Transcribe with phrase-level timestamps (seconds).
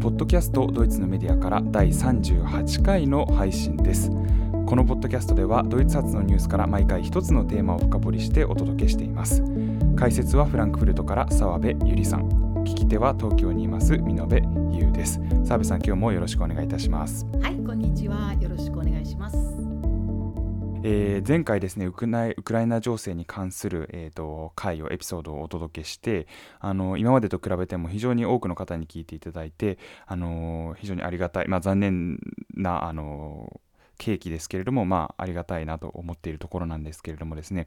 [0.00, 4.10] ポッドキャストドイツのメディアから第38回の配信です。
[4.64, 9.42] このポッドキャストではドイツ発のニュースから毎回一つのテーマを深掘りしてお届けしています。
[9.96, 12.30] 解説はフランクフルトから澤部ゆりさん。
[12.64, 14.40] 聞き手は東京にいます美濃部
[14.72, 15.20] 優です。
[15.44, 17.26] 澤部さん今日もよろしくお願いいたします。
[17.42, 18.32] はいこんにちは。
[18.40, 19.59] よろしくお願いします。
[20.82, 26.26] えー、前回ですねウクライナ情勢に関する、えーと、回をエピソードをお届けして
[26.58, 32.18] あの今までと比べても非常に多くの方に聞いていただいてあの非常にありがたい、まあ、残念
[32.54, 33.60] なあの
[33.98, 37.66] 契機ですけれども、まあ、ありがたいなと思っているところなんですけれどもですね。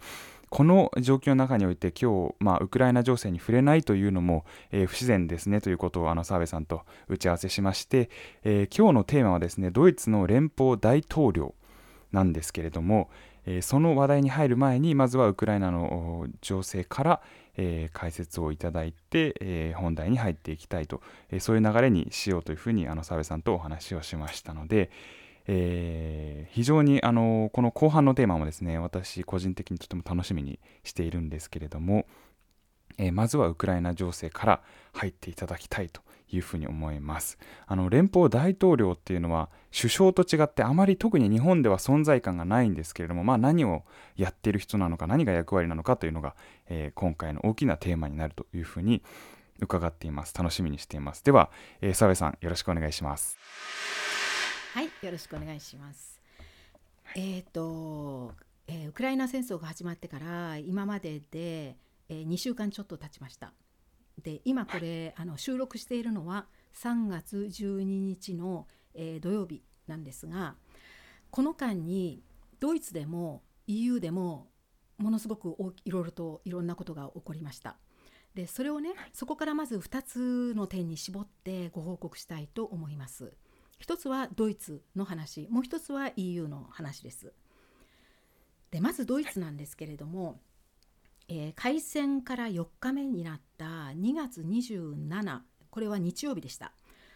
[0.49, 8.09] この状況の中において今日、まあ、ウクライナ情勢に触れないというのも、えー、不自然ですねということを澤部さんと打ち合わせしまして、
[8.43, 11.53] えー、今日のテーマはですねドイツの連邦大統領
[12.13, 13.09] なんですけれども、
[13.45, 17.21] えー、その話題に入る前にまずはウクライナの情勢から、
[17.57, 24.91] えー、解説をいただいて、えー、本題に入っていきたいと、えそういう流れにしようというふうにあの澤部さんとお話をしましたので、
[25.47, 32.05] え非常にあのこの後半のテーマもですね私個人的にとても楽しみにしているんですけれども、
[32.97, 34.61] えまずはウクライナ情勢から
[34.93, 36.02] 入っていただきたいと
[36.35, 37.37] いうふうに思います。
[37.67, 43.83] あの連邦大統領っていうのは首相と違ってあまり特に日本では存在感がないんですけれども、まあ、何を
[44.15, 46.35] やっている人なのか何が役割なのかというのが、
[46.67, 49.03] えー、今回の大きなテーマになるというふうに
[49.59, 50.35] 伺っています。
[50.35, 51.23] 楽しみにしています。
[51.23, 51.49] では、
[51.81, 53.37] えー、澤部さんよろしくお願いします。
[54.73, 56.19] はいよろしくお願いします。
[57.15, 58.33] えっ、ー、と、
[58.67, 61.77] えー、ウクライナ戦争が始まってから今までで、
[62.09, 63.53] えー、2週間ちょっと経ちました。
[64.21, 70.55] で今これ、あの収録しているのは3月12日の、えー、土曜日なんですが
[71.29, 72.23] この間に
[72.59, 74.47] ドイツでも EU でも
[74.97, 77.77] ものすごくいろいろといろんなことが起こりました。
[78.35, 83.33] でそれをねそこからまず2つの点に絞ってご報告したいと思います。
[83.79, 87.33] 一つはドイツの話もう一つは EU の話です。
[88.71, 90.39] でまずドイツなんですけれども、
[91.35, 95.39] えー、開戦から4日目になった2月27
[95.71, 96.73] これは日曜日でした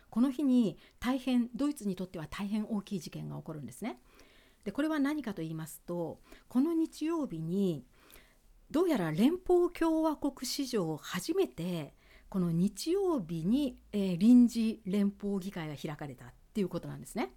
[0.10, 4.00] この日に大変ドイツにとっては大変大きい事件が起こるんですね
[4.64, 7.86] でこれは何かと言いますとこの日曜日に
[8.72, 11.94] どうやら連邦共和国史上初めて
[12.30, 17.32] この日曜日に、えー、臨時連邦議会が開かれたっていうことなんですね。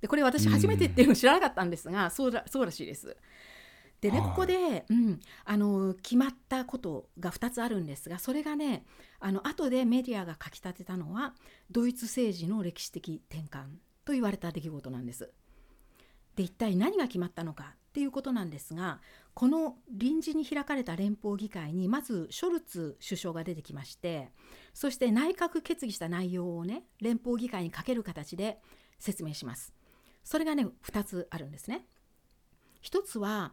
[0.00, 3.16] でこれ私初めてっていうの知らなかったんですが、そうだそうらしいです。
[4.00, 8.84] でねここで、うん、あの決まったことが2つあるんですがそれがね
[9.18, 11.34] あの後でメディアが書き立てたのは
[11.70, 13.64] ドイツ政治の歴史的転換
[14.04, 15.30] と言われた出来事なんです。
[16.36, 19.00] で一体何が決まったのかっていうことなんですが
[19.34, 24.30] この臨時に開かれた連邦議会にまずショルツ首相が出てきまして
[24.72, 28.60] そして内閣決議した内容をね連邦議会にかける形で
[28.98, 29.74] 説明します。
[30.22, 31.84] それがね2つあるんですね。
[32.80, 33.52] 一つは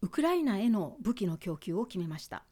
[0.00, 2.44] ウクライナへの武器の供給を決めました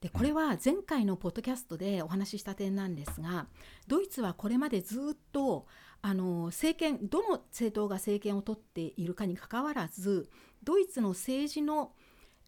[0.00, 3.46] でこれは前回のポッドキャストでお話しした点なんですが
[3.86, 5.66] ドイツはこれまでずっと
[6.02, 10.28] あの政権どの政党が政権を取っているかにかかわらず
[10.62, 11.92] ドイツの政治の、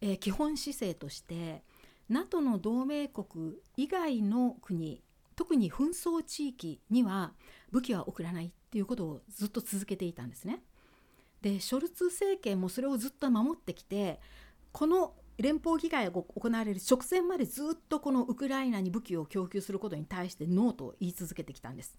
[0.01, 1.63] えー、基本姿勢として
[2.09, 5.01] NATO の同盟国以外の国
[5.35, 7.33] 特に紛争地域には
[7.71, 10.61] 武器は送らないっていうことをずっと続けていたんですね。
[11.47, 14.19] でショルツ政権もそれをずっと守ってきて
[14.71, 21.97] この連邦議会が行われる直前までずっとこのウクライナに武器を供給することに対してノーと言い続けてきたんです。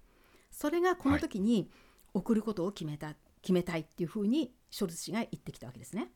[0.51, 1.71] それがこの時に
[2.15, 6.11] 送ることを決めた、はい、決めたいっていうふうにショルツ氏が言ってきたわけですね。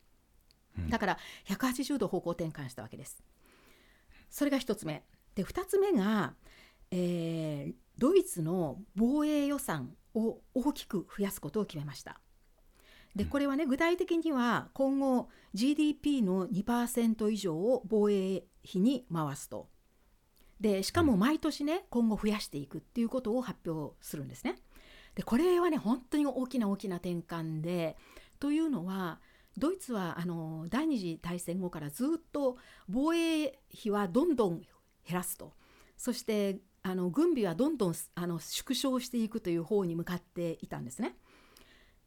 [0.89, 1.17] だから
[1.47, 3.23] 180度方向転換したわけです。
[4.29, 5.03] それが1つ目。
[5.35, 6.33] で2つ目が、
[6.91, 12.19] えー、ドイツの防衛予算を大きく増やすことを決めました。
[13.15, 19.67] でこれはね具体的には今後 GDP の2%以上を防衛費に回すと
[20.59, 24.55] でしかも毎年ね今後増やしていくっていうことを発表するんですね。
[25.15, 27.97] でこれはね本当に大きな大きな転換で
[28.39, 29.19] というのは
[29.57, 32.57] ドイツはあの第二次大戦後からずっと
[32.87, 34.61] 防衛費はどんどん
[35.07, 35.53] 減らすと
[35.97, 41.15] そしてあの軍備はどんどんあの縮小していくという方に向かっていたんですね。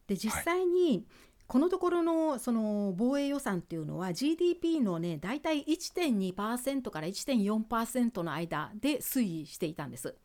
[0.07, 1.07] で実際に
[1.47, 10.17] このところのその防衛予算っていうのは GDP のね大体1.2%から1.4%の間で推移していたんです。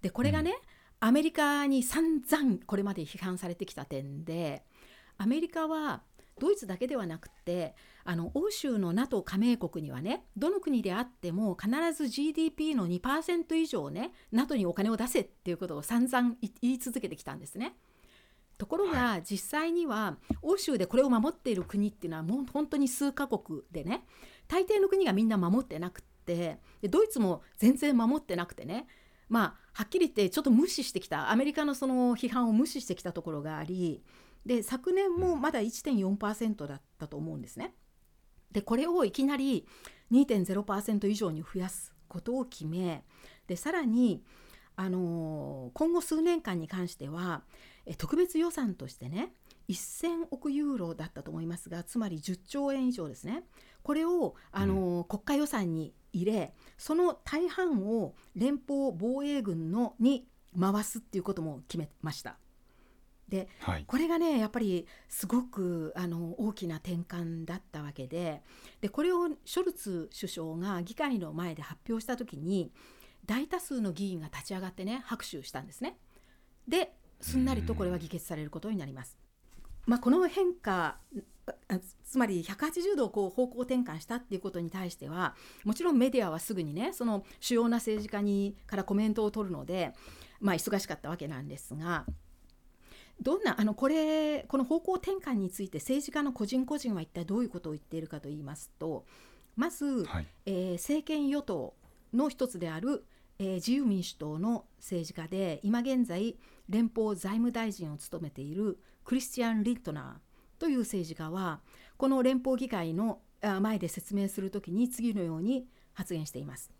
[0.00, 0.52] でこれがね、
[1.00, 4.62] うん、アメリカに散々これまで批判されてきた点で
[5.16, 6.02] アメリカは
[6.38, 7.74] ドイツだけではなくて
[8.04, 17.76] あの欧州の NATO 加盟国にはねどの国であっても必ず GDP の2%以上ね NATO にお金を出せっていうことを散々言い続けてきたんですね。
[18.58, 24.04] ところが実際には欧州でこれを守っている国っていうのはもう本当に数カ国でね
[24.48, 28.86] 大抵の国がみんな守ってなくってでドイツも全然守ってなくてね
[29.28, 34.02] まあはっきり言ってちょっと無視してきたアメリカのその批判を無視してきたところがあり
[34.44, 37.74] で昨年もまだ1.4%だったと思うんですね。
[38.50, 39.66] でこれをいきなり
[40.10, 43.04] 2.0%以上に増やすことを決め
[43.46, 44.24] でさらに
[44.74, 47.42] あの今後数年間に関しては
[47.96, 49.32] 特別予算としてね
[49.68, 53.44] 1000億ユーロだったと思いますがつまり10兆円以上ですね
[53.82, 60.26] これをあの、うん、国家予算に入れその大半を連邦防衛軍のに
[60.58, 62.38] 回すっていうことも決めました。
[63.28, 68.42] で、はい、これがねやっぱりすごくあの大きな転換だったわけで
[68.80, 72.72] でこれをショルツ首相が議会の前で発表した時に
[73.26, 75.98] 大多数の議員が立ち上がってね拍手したんですね。
[76.66, 79.18] ですんなりとこれは議決されることになります。
[79.86, 80.98] まあ、この変化
[82.04, 85.34] つまり180度こう方向転換したっていうことに対しては
[85.64, 89.94] もちろんメディアはすぐにねその主要な政治家にからコメントを取るので、
[90.40, 92.04] まあ、忙しかったわけなんですが
[93.22, 99.06] どんなあのこれこの方向転換について政治家の個人個人は一体どういうことを言っているかと言いますと
[99.56, 101.74] まず、はい、えー、政権与党
[102.14, 103.04] の一つである、
[103.38, 106.36] えー、自由民主党の政治家で今現在
[106.68, 111.60] 連邦財務大臣を務めているクリスチャン・リットナーという政治家は
[111.96, 113.20] この連邦議会の
[113.60, 116.72] 前で説明するときに次のように発言しています。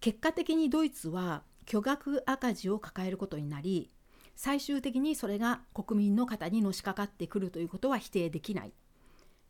[0.00, 3.90] 結果的にドイツは巨額赤字を抱えることになり
[4.36, 8.72] 最終的にそれが国民の方にのしかかってくるということは否定できない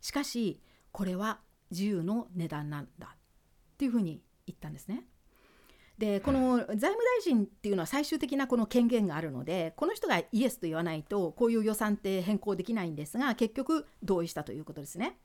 [0.01, 0.61] しかし
[0.91, 1.41] これは
[1.71, 3.17] 自由の値段なんだっ
[3.77, 5.05] ていうふうに言ったんですね。
[5.99, 15.19] でこの財務大臣っていうのは最終的なこの権限があるのでこの人がイエスと言わないとこういう予算って変更できないんですが結局同意したということですね。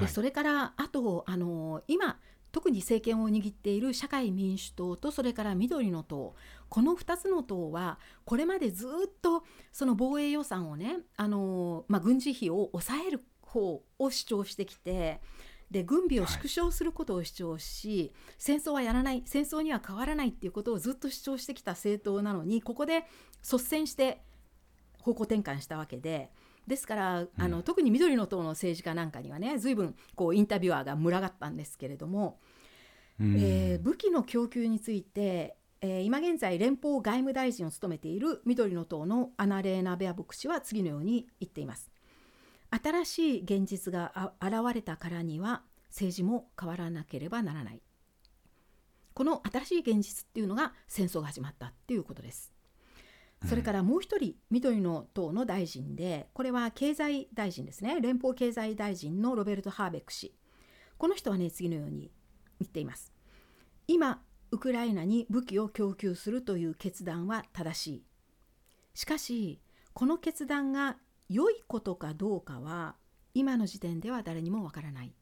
[0.00, 2.18] でそれからあとあの今
[2.50, 6.34] 特に政権を握っている社会民主党とそれから緑の党。
[6.68, 15.20] この2つの党はこれまでずっとその防衛予算をねあの、まあ、軍事費を抑える方を主張してきて
[15.72, 23.06] で軍備を縮小することを主張し、はい、戦争はやらない戦争には変わらないっていうことをずっと主張してきた政党なのにここで
[23.42, 24.20] 率先して
[25.00, 26.30] 方向転換したわけで。
[26.64, 32.38] ですから、あの特に緑の党の政治家なんかにはね随分こうインタビュアーが群がったんですけれども、
[33.20, 41.91] うん、えー、武器の供給について、えー、今現在連邦外務大臣を務めている緑の党のアナレーナ・ベアボク氏は次のように言っています。
[42.72, 47.82] 新しい現実が現れたからには政治も変わらなければならない。
[49.14, 52.52] この新しい現実っていうのが戦争が始まったっていうことです。
[53.46, 58.00] それからもう一人緑の党の大臣でこれは経済大臣ですね。
[58.00, 60.34] 連邦経済大臣のロベルト・ハーベック氏。
[60.96, 62.10] この人はね次のように
[62.60, 63.12] 言っています。
[63.86, 68.04] 今ウクライナに武器を供給するという決断は正しい。
[68.94, 69.60] しかし
[69.92, 70.96] この決断が
[71.28, 72.96] 良いことかどうかは
[73.34, 75.14] 今の時点では誰にもわからない。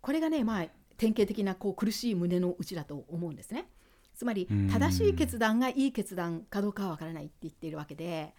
[0.00, 3.68] これがねまあ典型的なこう苦しい胸の内だと思うんですね。
[4.14, 8.34] つまり正しい決断がいい決断かどうかはわからないって言っているわけで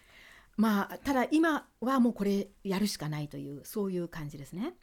[0.55, 4.73] まあただ今はもうこれやるしかないというそういう感じですね。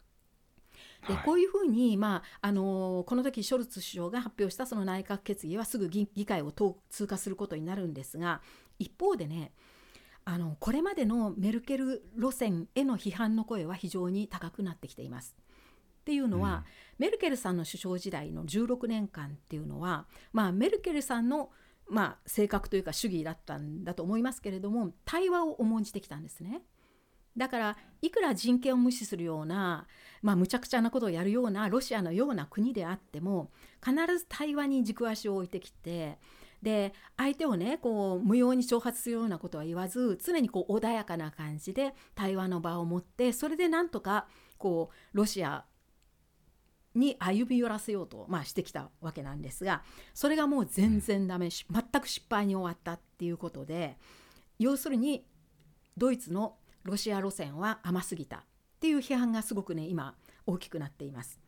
[1.08, 6.52] でこういうふうに、まあ、あのこの時ショルツ首相が発表したその内閣決議はすぐ議会を
[6.90, 8.42] 通過することになるんですが
[8.78, 9.52] 一方でね
[10.32, 15.34] あのこれまでのメルケル路線への批判の声は非常に高くなってきています。
[16.02, 16.58] っていうのは、
[16.98, 21.50] うん、メルケルさんの首相時代の16年間っていうのは、まあ、メルケルさんの、
[21.88, 26.62] まあ、性格というか主義だったんだと思いますけれども対話を重んじてきたんですね。
[27.36, 29.88] だからいくら人権を無視するような、
[30.22, 33.50] まあ、無茶苦茶なことをやるようなロシアのような国であっても
[33.84, 36.18] 必ず対話に軸足を置いてきて
[36.62, 44.26] で相手をねこう無用に挑発するようなことは言わず常にこう穏やかな感じで対話の場を持ってそれでなんとか
[44.58, 45.64] こうロシア
[46.94, 53.96] に歩み寄らせようと、まあ、してきたわけなんですがそれがもう全然ダメ全く失敗に終わったっていうことで
[54.58, 55.24] 要するに
[55.96, 58.40] ドイツのロシア路線は甘すぎたっ
[58.80, 60.14] ていう批判がすごくね今
[60.46, 61.40] 大きくなっています。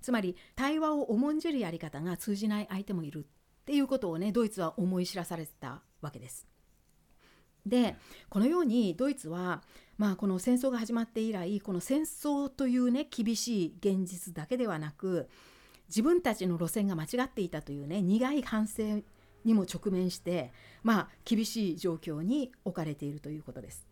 [0.00, 3.26] つまり対話を重んじるやり方が通じない相手もいる
[3.66, 6.46] っていうことをねドイツは思い知らされてたわけです。
[7.66, 7.96] で
[8.28, 9.60] このようにドイツは、
[9.98, 15.28] まあこの戦争が始まって以来この戦争というね厳しい現実だけではなく
[15.88, 19.02] 自分たちの路線が間違っていたというね苦い反省
[19.44, 20.52] にも直面して
[20.84, 23.84] まあ厳しい状況に置かれているということです。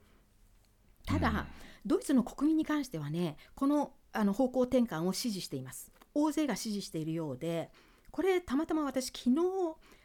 [1.04, 1.44] ただ、うん、
[1.84, 5.90] ドイツの国民に関してはねこのあの方向転換を支持しています。
[6.14, 7.70] 大勢が支持しているようで
[8.14, 9.36] これたまたま私昨日、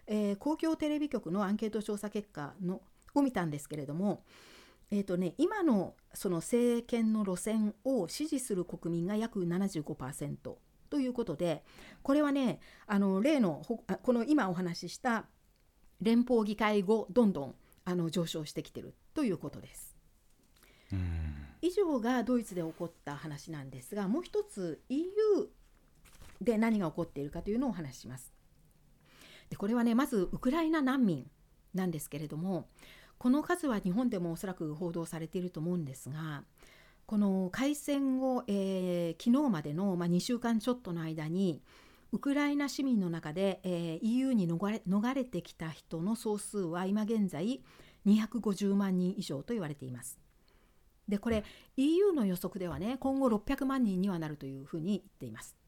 [0.07, 2.81] えー、公共テレビ局のアンケート調査結果の
[3.13, 4.23] を見たんですけれども、
[4.89, 10.37] えーとね、今のその政権の路線を支持する国民が約75%
[10.89, 11.63] ということで
[12.01, 13.61] これはねあの例の
[14.01, 15.25] この今お話しした
[16.01, 19.95] 連邦議会後どんどんあの上昇してきてるということです。
[21.61, 25.05] 以上がドイツで起こった話なんですがもう一つ EU
[26.41, 28.33] で何が起こっているかというのをお話しします。
[29.49, 31.29] でこれはねまずウクライナ難民
[31.73, 32.67] なんですけれども
[33.17, 36.43] この数は日本でもおそらく報道されていると思うんですが
[37.05, 41.63] この開戦後、えー、昨日までの、まあ、2週間ちょっとの間に
[42.11, 47.61] ウクライナ市民の中で、えー、EU に逃れ逃れてきた人の総数は今現在
[48.05, 50.19] 250万人以上と言われています。
[51.07, 51.43] でこれ
[51.77, 55.58] EU の予測ではね今後600万人にはなるというふうに言っています。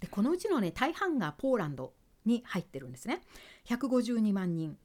[0.00, 1.92] でこのうちのね大半がポーランド
[2.24, 3.22] に入ってるんですね
[3.66, 4.76] 152万人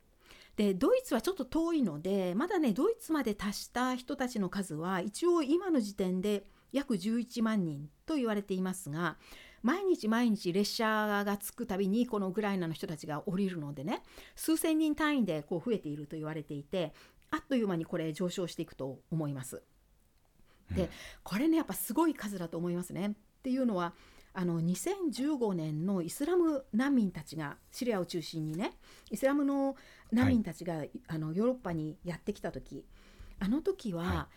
[0.56, 9.18] でドイツはちょっと遠いのでまだねドイツまで達した人たちの数は一応今の時点で約11万人と言われていますが
[9.64, 14.04] 毎日毎日列車が着くたびにこのウクライナの人たちが降りるのでね
[14.36, 16.94] 数千人単位でこう増えていると言われていて
[17.32, 19.64] あっという間にこれ上昇していくと思います。
[20.72, 20.90] で
[21.24, 23.08] これねやっぱすごい数だと思いますね。
[23.08, 23.94] っていうのは
[24.38, 28.74] あの2015年のイスラム難民たちがシリアを中心にね
[29.10, 29.78] イスラムの
[30.12, 32.84] 難民たちが、はい、あのヨーロッパにやってきた時
[33.40, 34.36] あの時は、はい、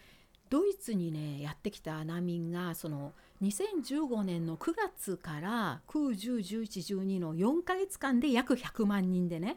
[0.51, 3.13] ドイツにねやってきた難民がその
[3.43, 9.57] 2015年の9月から9、10、11、12の4ヶ月間で約100万人でね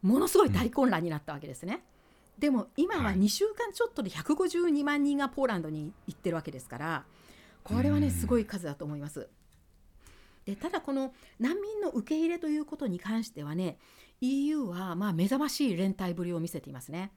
[0.00, 1.82] ものすごい大混乱になったわけですね。
[2.36, 7.04] うん、でも今は2週間ちょっとで152万人がポーランドに行ってるわけですから
[7.64, 9.28] これはねすごい数だと思います。
[10.46, 13.78] でただこの難民の受け入れということに関してはね
[14.20, 17.12] EU はま目覚ましい連帯ぶりを見せていますね。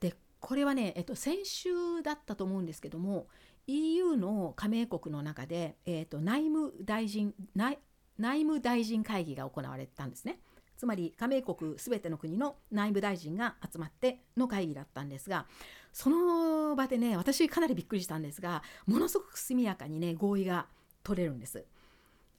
[0.00, 3.28] でこれはね、えっと、先週だったと思うんですけども
[3.66, 7.78] EU の加盟国の中で、えっと、内務大臣内
[8.18, 10.40] 内務大臣会議が行われたんですね。
[10.76, 15.46] つまり加盟国すべての国の内務大臣が集まっての会議だったんですが
[15.92, 20.66] その場でね私かなりびっくりしたんですがものすごく速やかにね合意が
[21.04, 21.64] 取れるんです。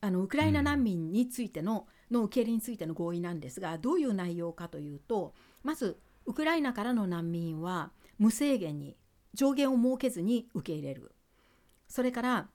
[0.06, 5.34] あのウクライナ難民についての,、の受け入れについての合意なんですがどういう内容かというと
[5.64, 8.98] まずウクライナからの難民は無制限に
[9.34, 11.12] 上限を設けずに受け入れる。
[11.88, 12.50] それから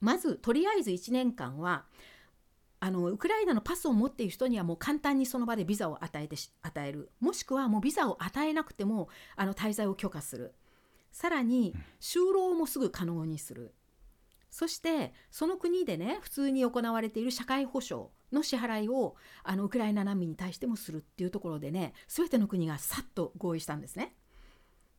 [0.00, 1.84] まずとりあえず1年間は
[2.80, 7.12] あのウクライナのパスを持っている人にはもう簡単にその場でビザを与えて与える。
[7.20, 10.52] もしくはもうビザを与えなくてもあの滞在を許可する。
[11.12, 13.72] さらに就労もすぐ可能にする
[14.52, 24.14] そしてその国でね普通に行われている社会保障の支払いをあのウクライナ難民に対してもするっていうところでね全ての国がさっと合意したんですね。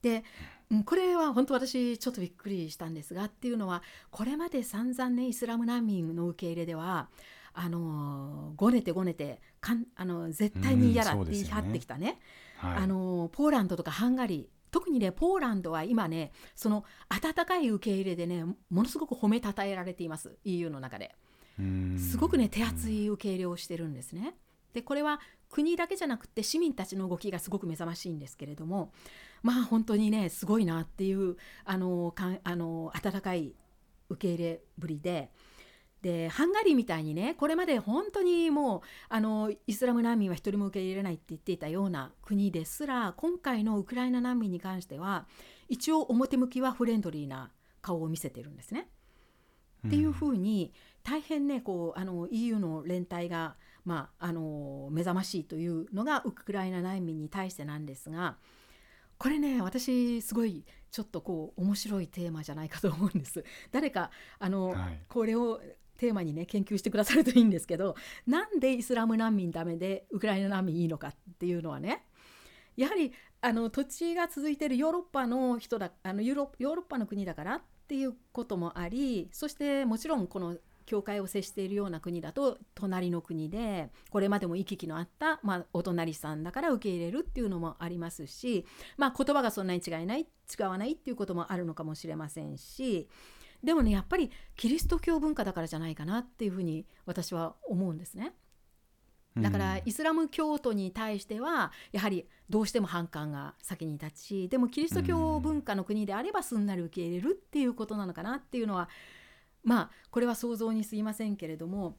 [0.02, 0.24] で、
[0.72, 7.10] うん、これは本当私ちょっとびっくりしたんですがっていうのはこれまで散々ねイスラム難民の受け入れでは
[7.54, 12.20] あのごねてごねてかんあの絶対に嫌だって言い張ってきたね、ね
[12.58, 21.16] はい、あのポーランドとかハンガリー特にねポーランドは今ねその温かい受け入れでねものすごく褒めたたえられています EU の中で。
[22.00, 24.36] すごくね手厚い受け入れをしてるんですね。
[24.74, 28.92] でこれは国だけじゃなくて市民たちの動きがすごく目覚ましいんですけれども
[29.44, 33.54] まあ本当にねすごいなっていうあのかあの温かい
[34.10, 35.30] 受け入れぶりで
[36.04, 45.26] でハンガリーみたいにねこれまで本当にもうあのイスラム難民は一人も受け入れないって言っていたような国ですら今回のウクライナ難民に関しては
[45.70, 48.90] 一応表向きはフレンドリーな顔を見せてるんですね。
[49.86, 53.56] うん、っていうふうに大変ねこうあの EU の連帯が、
[53.86, 58.36] まあ、あの目覚ましいというのがウクライナ難民に対してなんですが
[59.18, 63.46] これね私すごいちょっとこう面白いテーマじゃないかと思うんです。
[63.72, 65.62] 誰かあの、はい、これを
[66.04, 67.96] テーマにね研究してくださるといいんですけど
[68.28, 72.06] なんでイスラム難民ダメでウクライナ難民いいのかっていうのはね。
[72.76, 88.66] やはりあの土地が続いているヨーロッパの人だあのヨーロッパの国だからっていうこともありそしてもちろんこの境界を接しているような国だと隣の国でこれまでも行き来のあった、まあ、お隣さんだから受け入れるっていうのもありますし、
[88.98, 90.26] まあ、言葉がそんなに違いない
[90.60, 93.08] 違わないっていうこともあるのかもしれませんし
[93.64, 98.34] でもねやっぱりキリスト教文化だからじゃないかなっていうふうに私は思うんですね。
[99.36, 108.90] だからイスラム教徒に対してはやはりどうしても反感が先に立ちでもキリスト教文化の国であればすんなり受け入れるっていうことなのかなっていうのは
[109.64, 111.98] まあこれは想像にすぎませんけれども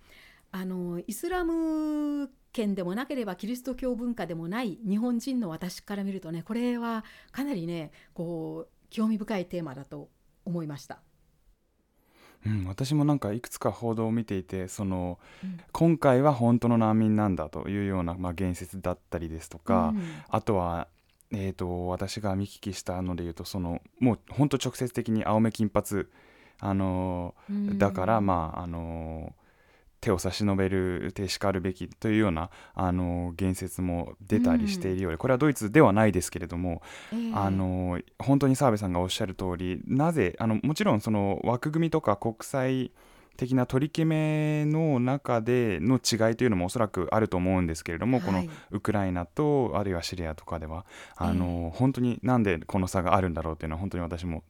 [0.53, 10.09] あのイスラム圏でもなければキリスト教文化でもない日本人の私から見るとねこれはかなりねこう興味深いテーマだと
[10.45, 11.03] 思いました。
[12.47, 20.89] うん、私もなんかいくつか報道を見ていてその、うん、今回は本当の難民なんだというような、まあ、言説だったりですとか、うん、あとは、
[21.33, 26.05] えーと、私が見聞きしたので言うとそのもう本当直接的に青目金髪、
[26.61, 29.44] あのー、だからまああのー
[30.05, 42.93] 手を差し伸べる手しかるべきというようなあの言説も出たりしているようで、うん、これはドイツではないですけれども、えー、あの本当に澤部さんがおっしゃる通りなぜあのもちろんその枠組みとか国際
[43.39, 50.85] 的な取り決めの中での違いというのもおそらくあると思うんですけれども、はい、このウクライナとあるいはシリアとかでは
[51.17, 54.45] あの、えー、本当になんでこの差があるんだろうというのは本当に私も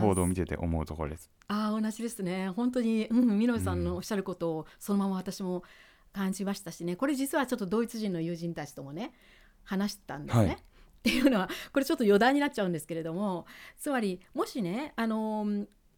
[0.00, 1.30] 報道を見てて思うところです。
[1.48, 2.48] あ同じですね。
[2.50, 5.62] 本当に、うん、ミノさんのおっしゃることをそのまま私も
[6.12, 6.96] 感じましたしね。
[6.96, 9.12] これ実はちょっとドイツ人の友人たちともね
[9.64, 10.46] 話したんですね。
[10.46, 10.54] はい。
[10.54, 13.46] っていうのはこれちょっと余談になっちゃうんですけれども
[13.78, 15.46] つまりもしねあの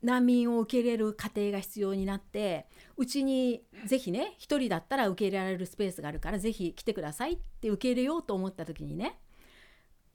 [0.02, 2.66] 難民を受け入れる過程が必要になって
[2.97, 9.19] うちにぜひね1人だったら受け入れられるスペースがあるからぜひ来てくださいって受け入れようと思った時にね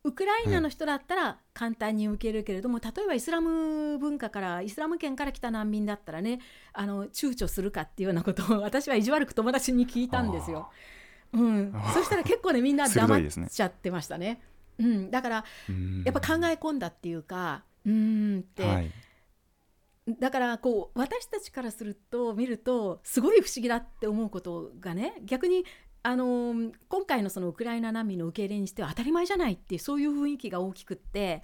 [0.08, 6.40] ウクライナの人だったら簡単に受けるけれども、例えばイスラム文化からイスラム圏から来た難民だったらね
[6.72, 10.72] あの躊躇するかっていうようなことを 私は意地悪く友達に聞いたんですよ。
[11.34, 14.28] うん、そしたら結構ねみんな黙っちゃってましたね。
[14.28, 14.42] ね
[14.80, 15.46] うん、だから
[16.06, 18.92] やっぱ考え込んだっていうかうんって、はい。
[20.08, 25.66] だからこう私たちからすると見るとすごい不思議だって思うことがね逆に
[26.04, 31.44] あの今回のそのウクライナ難民の受け入れにしては当たり前じゃないっていうそういう雰囲気が大きくって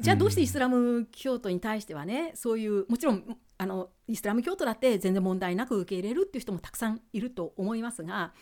[0.00, 8.32] じゃあどうしてイスラム教徒に対してはねそういうもちろんあのイスラム教徒だって全然問題なく受け入れるっていう人もたくさんいると思いますが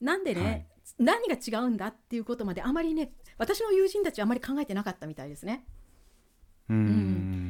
[0.00, 0.66] なんでね、はい、
[0.98, 5.66] 何が違うんだっていうことまであまりね私の友人たちはあまり考えてなかったみたいですね。
[6.70, 7.41] うん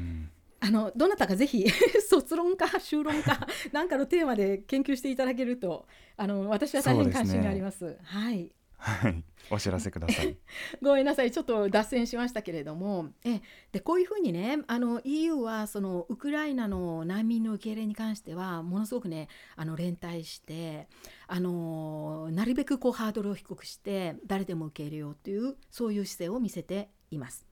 [0.64, 1.66] あのどなたかぜひ
[2.08, 7.78] 卒論か修論か なんかのテーマで研究していただけるとあの私は大変関心があります。
[7.78, 8.52] すね、はい。
[8.78, 10.36] はい、お知らせください。
[10.82, 20.88] ごめんなさい、ちょっと脱線しましたけれども、えでこういうふうにね、あの EU はそのウクライナの難民の受け入れに関してはものすごくね、あの連帯して、
[21.28, 27.46] あのなるべくこうハードルを低くして誰でも受け入れようというそういう姿勢を見せています。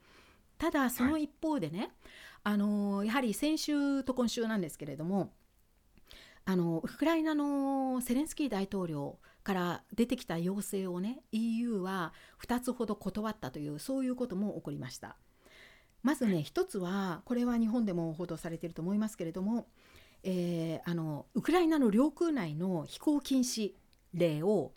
[0.58, 1.90] ただその一方でね、はい
[2.42, 5.32] あのやはり先週と今週なんですけれども
[6.44, 12.12] あのウクライナのセレンスキー大統領から出てきた要請をね EU は
[12.44, 15.16] 2つほど断ったというそういうことも起こりました
[16.02, 19.66] まずね1つはこれは日本でも報道されていると思いますけれども、
[20.22, 23.72] えー、あのウクライナの領空内の飛行禁止
[24.14, 24.72] 令を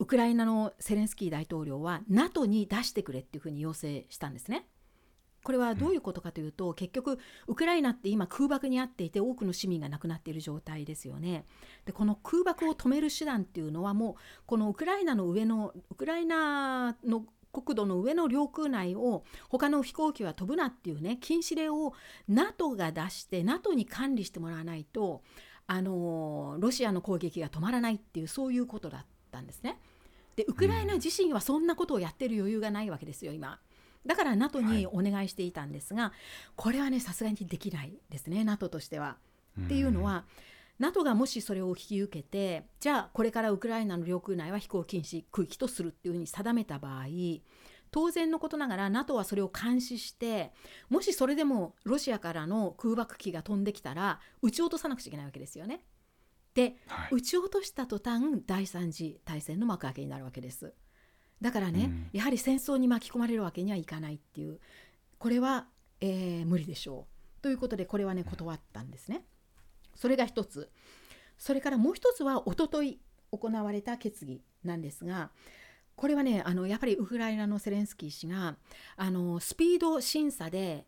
[0.00, 4.66] ウクライナのセレンスキー大統領は NATO に出してくれっていうふうに要請したんですね。
[5.44, 11.44] これはどういうことかというと、うん、結局ウクライナって今空爆にあっていて多くの市民が亡くなっている状態ですよね。
[11.84, 14.14] でこの空爆を止める手段っていうのはもう
[14.46, 21.92] このウクライナの上のウクライナの国土の上の領空内を他の飛行機は飛ぶなっていうね禁止令を
[22.26, 25.22] NATO が出して NATO に管理してもらわないと
[25.66, 29.78] あのロシアの攻撃が止まらないっていうそういうことだったんですね。
[30.36, 33.60] でウクライナ自身はそんなことをやってる余裕がないわけですよ今。
[34.06, 36.12] だから NATO にお願いしていたんですが、はい、
[36.56, 39.16] これはねさすがにできないですね NATO としては。
[39.60, 40.24] っていうのは
[40.78, 47.04] NATO がもしそれを引き受けてじゃあこれからウクライナの領空内は飛行禁止区域とするっていうふうに定めた場合
[47.92, 50.52] 当然のことながら NATO はそれを監視して
[50.90, 55.84] もしそれでもロシアからの空爆機が飛んできたら撃ち落とさなくちゃいけないわけですよね。
[56.54, 60.74] で、はい、撃ち落とした途端第3次大戦の幕開けになるわけです。
[61.44, 64.60] だからね、うん、やはり戦争に巻き込まれるわけにはいかないっていう
[65.18, 65.66] これは、
[66.00, 67.06] えー、無理でしょ
[67.38, 67.42] う。
[67.42, 69.26] ということでこれはね断ったんですね。
[69.94, 70.70] それが一つ。
[71.36, 72.98] それからもう一つはおととい
[73.30, 75.32] 行われた決議なんですが
[75.96, 78.56] これはねあのやっぱりウクライナのセレンスキー氏が
[78.96, 80.86] あのスピード審査で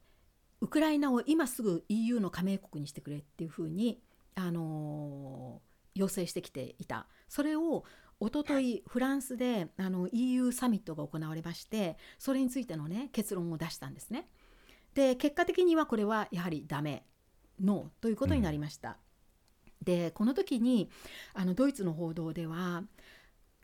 [0.62, 4.01] ウクライナを今すぐ EU の加盟国にしてくれっていうふうに
[4.35, 5.61] あの
[5.95, 7.09] 要請してきていた。
[7.29, 7.85] それを
[8.18, 14.29] おとといフランスであの EU サミットが行われましてそれについてのね結論を出したんですね。
[14.94, 17.05] で結果的にはこれはやはりダメ
[17.61, 18.96] ノーということになりました。
[19.81, 20.90] うん、でこの時に
[21.35, 22.85] あのドイツの報道では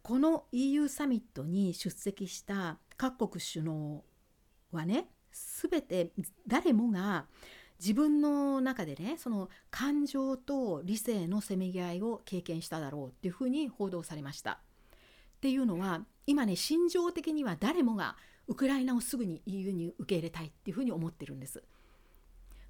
[0.03, 4.05] この EU サミットに出席した各国首脳
[4.71, 6.13] はね全て
[6.47, 7.27] 誰もが
[7.83, 14.53] 自分の中でねその感情と理性のせめぎ合いを経験しただろうっていうふうに報道されました。
[14.53, 14.57] っ
[15.41, 18.17] ていうのは今ね心情的には誰もが
[18.47, 21.65] ウクライナをすぐに EU に受け入れたいっていうふうに思ってるんです。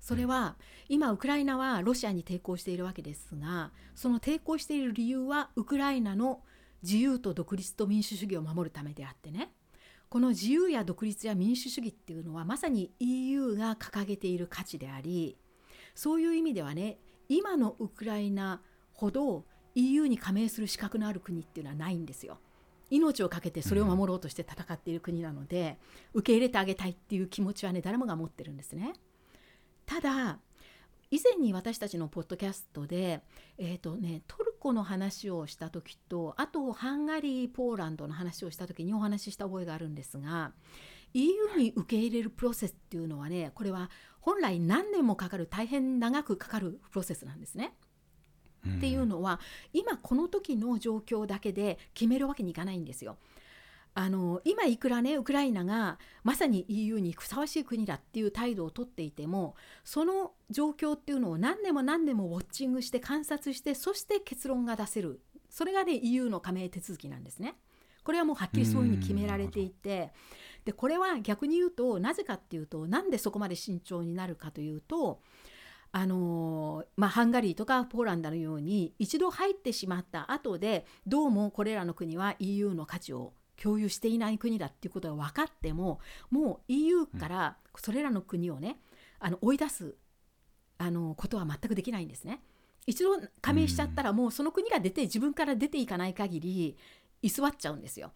[0.01, 0.57] それは
[0.89, 6.43] 今ウクライナはロシアに抵抗しているわけですがその抵抗している理由はウクライナの
[6.83, 9.53] 自由と独立と民主主義を守るためであってね
[10.13, 15.39] この自由や独立や民主主義っていうのはまさに EU が掲げている価値であり
[15.95, 16.99] そういう意味ではね
[17.31, 18.61] 今のウクライナ
[18.93, 22.37] ほど EU に加盟する資格のある国っていうのはないんですよ。
[22.91, 25.79] 命を懸けてそれを守ろうとして戦っている国なので、
[26.13, 28.93] 受け入れてあげたいっていう気持ちはね誰もが持ってるんですね。
[29.87, 30.41] ただ
[31.11, 33.23] 以前に私たちのポッドキャストで、
[33.57, 40.53] えーとね、トルコの話をした時とあとハンガリーポーランドの話をした時にお話しした覚えがあるんですが
[41.15, 47.75] EU に受け入れるプロセスっていうのはねこれは本来何年もかかる大変長くかかるプロセスなんですね。
[48.77, 49.41] っていうのは
[49.73, 53.19] 今この時の状況だけで決めるわけにいかないんですよ。
[53.95, 65.21] あの今いくらねウクライナがまさに EU にふさわしい国だっていう態度をとっていてもその状況っていうのを何年も何年もウォッチングして観察してそして結論が出せる。
[65.51, 67.57] それがね EU の加盟手続きなんですね。
[68.03, 70.13] これはもうはっきりそういうふうに決められていて。
[70.65, 75.21] でこれは逆に言うとなぜかっていうとなんでそこまで慎重になるかというと
[75.95, 88.79] あのまあ、ハンガリーとかポーランドのように一度入ってしまった後でどうもこれらの国は EU の価値を共有していない国だっていうことが分かってももう EU からそれらの国をね、
[89.21, 89.95] あの追い出す
[90.79, 92.41] あのことは全くできないんですね。
[92.87, 96.77] 一度加盟しちゃったらもうその国が出て自分から出ていかない限り
[97.23, 98.13] 居座っちゃうんですよ。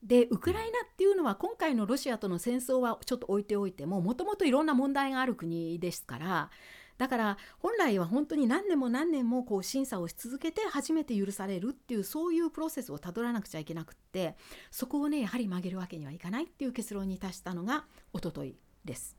[0.00, 6.50] でウクライナっていうのは今回のロシアとの戦争はちょっと置いておいてももともといろんな問題がある国ですから
[6.98, 14.36] だから本来は本当に何年も何年もこう審査をし続けて初めて許されるっていうそういうプロセスをたどらなくちゃいけなくって
[14.70, 19.16] そこをねやはり曲げるわけにはいかないっていう結論に達したのがおとといです。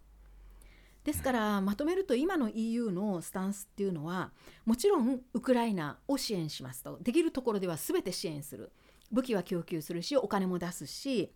[1.06, 4.32] ですからまとめると今の EU のスタンスっていうのは
[4.66, 7.00] もちろんウクライナを支援しますと。
[7.02, 8.72] できるところでは全て支援する。
[9.12, 11.32] 武器は供給するしお金も出すし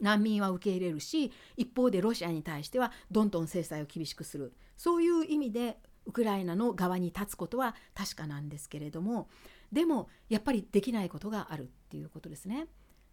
[0.00, 4.52] 難民は受け入れるし一方でロシアに対してはどんどん制裁を厳しくする。
[4.78, 9.28] そういう意味でウクライナの側に立つことは確かなんですけれども
[9.70, 12.68] でもやっぱりできないことがあるっていうことですね。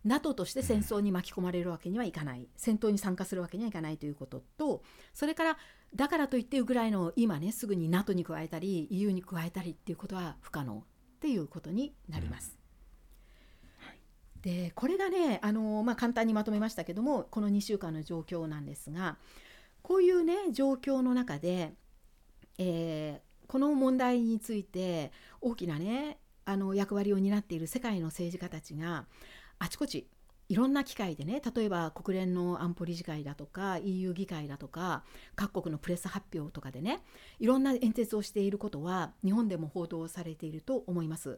[0.05, 4.83] NATO として戦争に巻き込まれるわけにはいかない戦闘に参加するわけにはいかないということと
[5.15, 5.57] それから
[5.95, 10.83] だからといってウクライナを今ねすぐに NATO に加えたり EU に加えたりっていうことは不可能っ
[11.19, 12.55] ていうことになります。
[14.41, 19.17] でこれがねあの、まあ、簡単にまとめましたけどもこの2週間の状況なんですが
[19.85, 21.75] こういうね状況の中で、
[22.57, 29.05] えー、この問題について大きなねあの役割を担っている世界の政治家たちが
[29.59, 30.07] あちこち
[30.49, 35.03] いろんな機会でね例えば国連の安保理事会だとか EU 議会だとか
[35.35, 37.03] 各国のプレス発表とかでね
[37.39, 41.37] いろんな演説をしていることは日本でも報道されていると思います。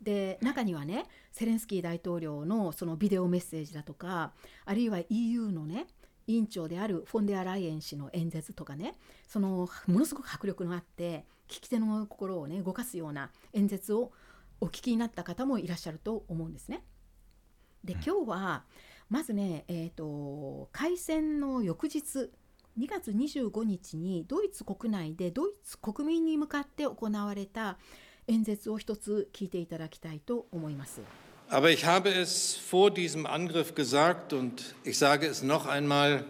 [0.00, 4.32] で中にはねセレンスキー大統領のそのビデオメッセージだとか
[4.64, 5.86] あるいは EU のね
[6.28, 8.94] 委員長であるフォンデアライエン氏の演説とかね
[9.26, 14.12] そのものすごく迫力のあって聞き手の心をね動かすような演説を
[14.60, 16.84] お聞きになった方もいらっしゃると思うんですね。
[17.82, 18.64] で今日は
[19.08, 22.30] まずね、えーと、開戦の翌日
[22.78, 27.78] 2月25日にドイツ国内でドイツ国民に向かって行われた
[28.26, 31.00] 演説を一つ聞いていただきたいと思います。
[31.49, 36.25] Aber ich habe es vor diesem Angriff gesagt und ich sage es noch einmal,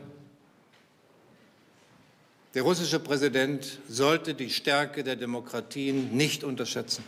[2.54, 7.04] der russische Präsident sollte die Stärke der Demokratien nicht unterschätzen.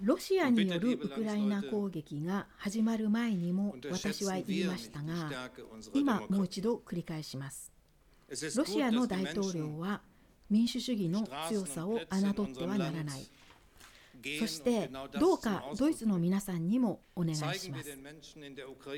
[0.00, 5.50] ロシアによるウクライナ攻撃が始まる前にも私は言いましたが
[5.92, 7.72] 今もう一度繰り返します
[8.56, 10.00] ロシアの大統領は
[10.48, 13.26] 民主主義の強さを侮ってはならない
[14.39, 17.97] そしてどうかドイツの皆さんにもお願いします。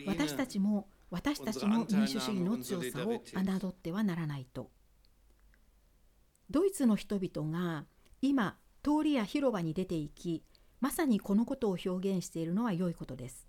[0.06, 4.72] 私たちも私たちの民主主義の強さを侮ってはならないと。
[6.50, 7.86] ドイツの人々が
[8.22, 10.44] 今通りや広場に出て行き
[10.80, 13.48] まさにこのことを表現しているのは良いことです。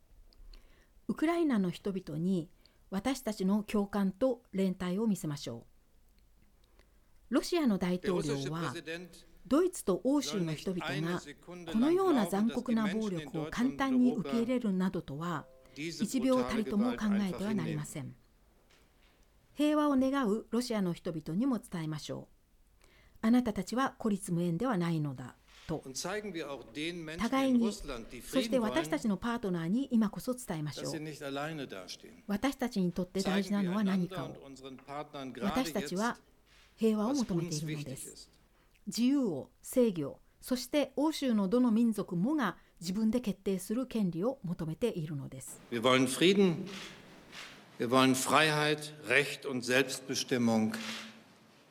[1.08, 2.48] ウクライナの人々に
[2.90, 5.66] 私たちの共感と連帯を見せましょ
[7.30, 7.34] う。
[7.34, 8.72] ロシアの大統領は
[9.48, 11.20] ドイツと欧州の人々が
[11.72, 18.14] このような残酷な暴力を簡単に受け入れるなどとは1秒たりとも考えてはなりません。
[19.54, 22.28] 平和を願うロシアの人々にも伝えましょ
[22.82, 22.86] う。
[23.22, 25.82] あなたたちは孤立無援ではないのだと。
[27.18, 30.92] 互いにそして私たちのパートナーに今こそ伝えましょう。
[32.26, 34.36] 私たちにとって大事なのは何かを。
[35.42, 36.18] 私たちは
[36.76, 38.35] 平和を求めているのです。
[38.86, 46.66] 自由を正義をそして欧州のどの民族もが自分で決定する権利を求めているのです Wir wollen Frieden,
[47.78, 50.72] wir wollen Freiheit, Recht und Selbstbestimmung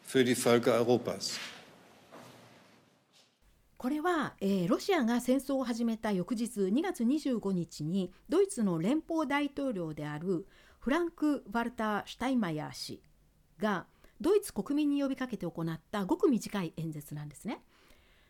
[0.06, 1.40] für die Völker Europas.
[3.78, 10.48] これは、えーロシアが戦争を始めた翌日2月25日にドイツの連邦大統領である
[10.80, 13.02] フランク・ワルター・シュタインマイヤー氏
[13.60, 13.86] が
[14.22, 17.62] ドイツ国民に呼びかけて行ったごく短い演説なんですね。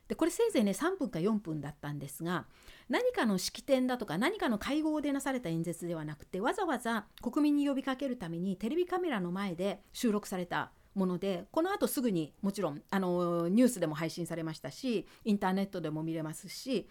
[0.08, 2.46] でこれせいぜいね3分か4分だったんですが
[2.90, 16.88] 何かの式典だとか何かの会合でなされた演説ではなくてわざわざ国民に呼びかけるためにテレビカメラの前で収録されたものでこのあとすぐにもちろんあのニュースでも配信されましたしインターネットでも見れますし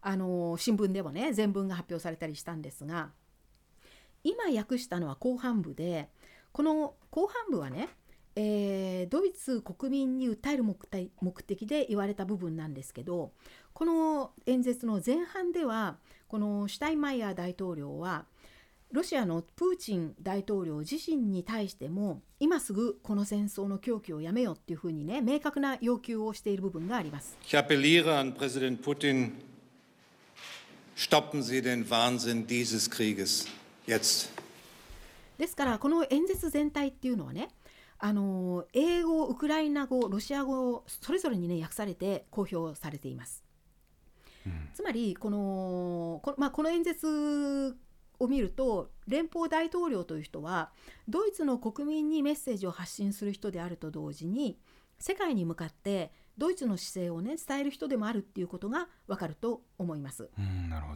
[0.00, 3.10] あの新聞でもね全文が発表されたりしたんですが
[4.24, 6.08] 今訳したのは後半部で
[6.52, 7.88] この後半部はね
[8.36, 13.32] えードイツ国民に訴える目的目的で言われた部分なんですけど
[13.72, 15.96] この演説の前半では
[16.28, 18.24] このシュタインマイヤー大統領は
[18.92, 27.36] ロシアのプーチン大統領自身に対しても今すぐこの戦争の狂気をやめようっていうふうにね明確な要求をしている部分があります。
[27.42, 29.32] Ich appelliere an Präsident Putin,
[30.94, 33.48] stoppen Sie den Wahnsinn dieses Krieges
[33.86, 34.30] jetzt.
[35.38, 37.48] ですからこの演説全体っていうのはね
[38.04, 43.44] あの英語ウクライナ語ロシア語それぞれにね訳されて公表されています。
[44.74, 47.76] つまりこのこ,、まあ、この演説
[48.18, 50.72] を見ると連邦大統領という人は
[51.08, 54.58] ドイツの国民にメッセージを発信する人であると同時に
[54.98, 60.30] 世界に向かってドイツの姿勢をね伝える人でもあるっていうことがわかると思います。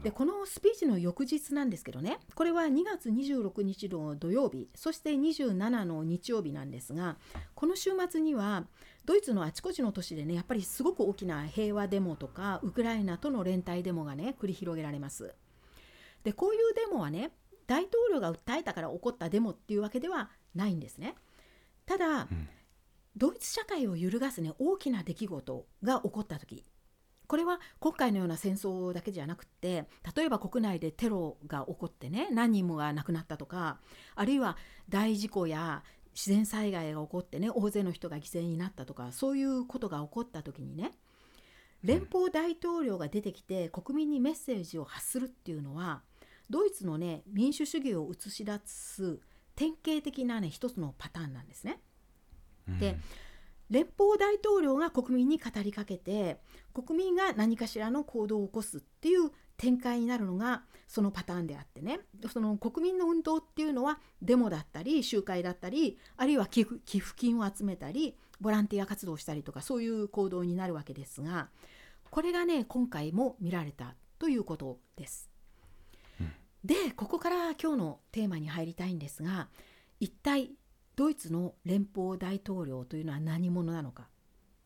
[0.02, 7.16] でこのスピーチの翌日なんですけどねこれは2月26日の土曜日そして27の日曜日なんですが
[7.54, 8.64] この週末には
[9.04, 15.34] ドイツのあちこちの都市でねやっぱりすごく大きな平和デモとかウクライナとの連帯デモがね繰り広げられます。
[16.24, 17.30] でこういうデモはね
[17.66, 21.14] 大統領が訴えたから起こったデモっていうわけではないんですね。
[21.84, 22.48] ただ、ん
[23.16, 26.64] ドイツ社会を揺るがすね大きな出来事が起こった時
[27.26, 33.78] これは今回のような戦争だけじゃなくって例えば国内でテロが起こってね何人もが亡くなったとか
[34.14, 34.56] あるいは
[34.88, 35.82] 大事故や
[36.14, 40.92] 自然災害が起こってね大勢の人が犠牲になったとかそういうことが起こった時にね
[41.82, 46.02] 連邦大統領が出てきて国民にメッセージを発するっていうのは
[46.48, 49.20] ドイツのね民主主義を映し出す
[49.56, 51.80] 典型的なね一つのパターンなんですね。
[52.78, 52.98] で
[53.70, 56.40] 連邦大統領が国民に語りかけて
[56.72, 62.00] 国民が何かしらの行動を起こすっていう展開になるのがそのパターンであってね。
[62.30, 71.48] その国民の運動っていうのはデモだったり集会だったりあるいは寄付寄付金を集めたりボランティア活動をしたりとかそういう行動になるわけですが
[72.10, 75.30] これがね今回も見られたということです。
[76.64, 79.48] でここから今日のテーマに入りたいんですが
[80.00, 80.50] 一体
[80.96, 84.08] ドイツの連邦大統領というのは何者なのか？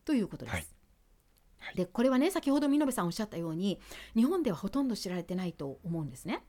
[0.05, 0.53] ということです。
[0.53, 3.79] はいはいでこれはね先ほど見延さんおっしゃったように
[4.15, 6.43] 日本ではほとんど知られてないと思うんですね。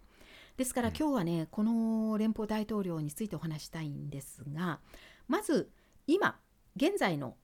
[0.57, 4.81] ですから今日はねこの連邦大統領についてお話したいんですが
[5.29, 5.71] まず
[6.07, 6.39] 今
[6.77, 7.37] 現在の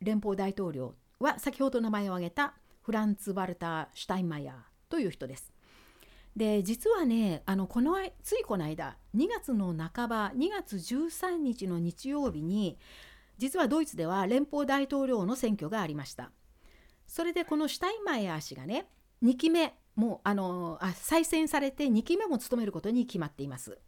[0.00, 4.56] 連邦大統領は先ほど名前を挙げたフランツ・ワルター・シュタインマイヤー
[4.88, 5.55] という人です。
[6.36, 12.78] で実はねあのこのついこの間2月の半ば2月13日の日曜日に
[13.38, 16.30] 実はドイツでは連邦大統領の選挙がありました。
[17.06, 18.86] それでこのシュタインマイヤー氏がね
[19.22, 23.78] 2期目もうあのあ再選されて2期目も務めることに決まっています。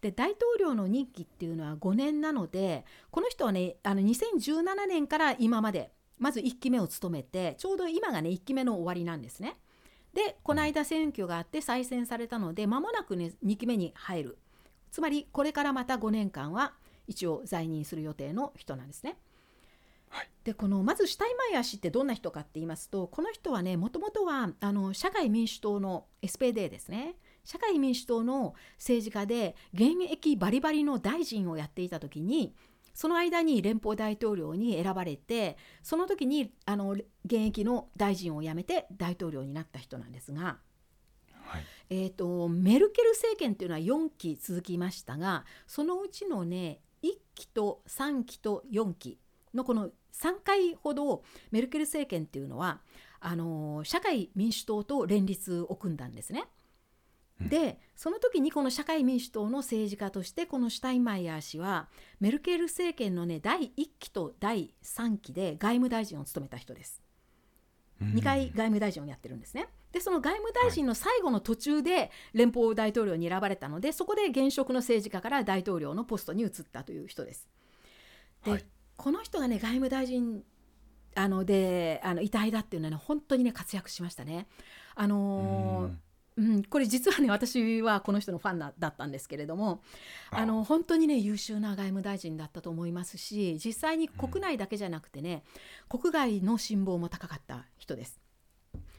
[0.00, 9.56] で大統領の任期っていうのは5年なのでこの人はねあの2017年から今までまず1期目を務めてちょうど今がね1期目の終わりなんですね。
[10.16, 14.38] でこの間選挙があって再選されたので間もなくね2期目に入る。
[14.90, 16.72] つまりこれからまた5年間は
[17.06, 19.18] 一応在任する予定の人なんですね。
[20.08, 20.30] はい。
[20.42, 27.16] でこのまずシュタインマイヤー氏ってどんな人かって言いますとこの人はねもともとはあの社会民主党の SPD ですね。
[27.44, 32.54] 社会民主党の政治家で現役バリバリの大臣をやっていた時に
[32.96, 40.58] その間に連邦大統領に選ばれてその時にあの現役の大臣を辞めて大統領になった人なんですが。
[41.44, 49.20] はいえー、とメルケル政権というのは4期続きましたがそのうちのね1期と3期と4期
[49.54, 52.80] のこの3回ほどメルケル政権っていうのは
[53.20, 56.46] あの社会民主党と連立を組んだんですね。
[57.40, 61.88] うんでその時にこの社会民主党の政治家としてこのシュタインマイヤー氏は
[62.20, 67.02] メルケル政権のね第1期と第3期で外務大臣を務めた人です。
[68.02, 69.68] 2回外務大臣をやってるんですね。
[69.92, 77.48] でその外務大臣の最後の途中で連邦大統領に選ばれたのでそこで現職の政治家から大統領のポストに移ったという人です。
[78.44, 78.64] で、はい
[78.96, 80.42] この人がね外務大臣
[81.14, 84.46] あのであの遺体だっていうのはね本当にね活躍しましたね。
[84.94, 86.05] あのー
[86.36, 89.80] うん、これ実はね私はこの人のファンだだったんですけれども
[90.30, 95.44] ああの本当にね優秀な外務大臣だったと思いますし実際に国内だけじゃなくてね、
[95.88, 98.20] 国外の辛抱も高かった人です。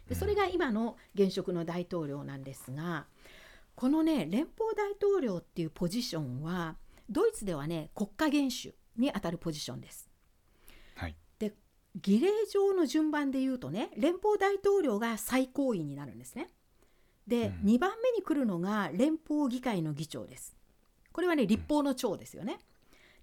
[0.07, 3.05] でそれが今の現職の大統領なんですが
[3.75, 6.75] このね連邦大統領っていうポジションは
[7.09, 10.09] ドイツではね国家元首にあたるポジションです。
[10.95, 11.53] はいで
[12.01, 16.49] 儀礼上の順番で言うとね連邦大統領が最高位になるんですね。
[17.27, 20.55] で、うん2番目に来るのが連邦議会の議長です。
[21.11, 22.59] これはね立法の長ですよね。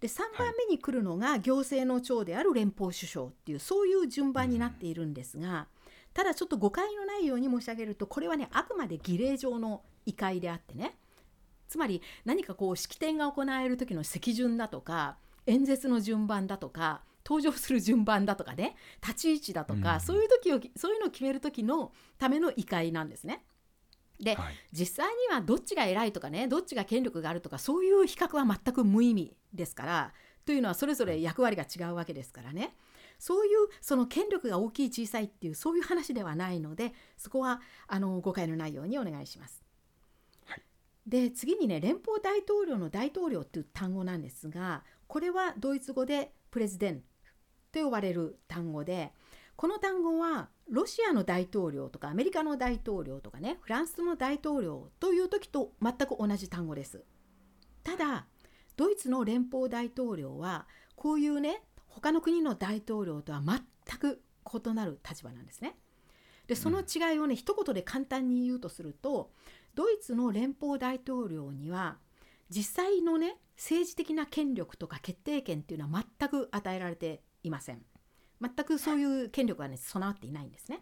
[0.01, 5.69] で3番目に来るのが行政の長である連邦首相っていうそういう順番になっているんですが、
[6.13, 10.97] ただちょっと誤解のないように申し上げるとこれはねあくまで儀礼上の異会であってね
[11.69, 23.45] つまり何かこう式典が行われる時の席順だとか演説の順番だとか登場する順番だとかね立ち位置だとか、うんそういう時をそういうのを決める時のための異会なんですね。
[24.21, 24.55] で、はい。
[24.73, 30.13] 実際にはどっちが偉いとかねどっちが権力があるとかそういう比較は全く無意味ですから
[30.45, 32.75] というのはそれぞれ役割が違うわけですからね。
[33.19, 39.65] そういうその権力が大きい小さいっていうそういう話ではないのでそこはあの誤解のないようにお願いします。
[40.47, 40.63] はい。
[41.07, 47.03] で次にね連邦大統領の大統領っていう単語なんですがこれはドイツ語でプレジデン
[47.73, 49.13] と呼ばれる単語で
[49.57, 57.05] この単語はロシアの大統領とかアメリカの大統領とかねフランスの大統領という時と全く同じ単語です。
[57.83, 58.27] ただ
[58.77, 65.77] ドイツの連邦大統領はこういうね他の国の大統領とは全く異なる立場なんですね。
[66.47, 69.31] でその違いをね、一言で簡単に言うとすると
[69.75, 71.97] ドイツの連邦大統領には
[72.51, 77.83] 実際のね政治的な権力とか決定権っていうのは全く与えられていません。
[78.41, 80.81] 全くそういう権力がね備わっていないんですね。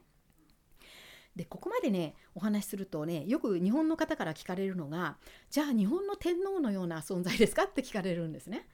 [1.36, 5.16] でここまでねお話しするとねよく日本の方から聞かれるのが
[5.50, 8.66] じゃあ日本の天皇のような存在ですかって聞かれるんですね。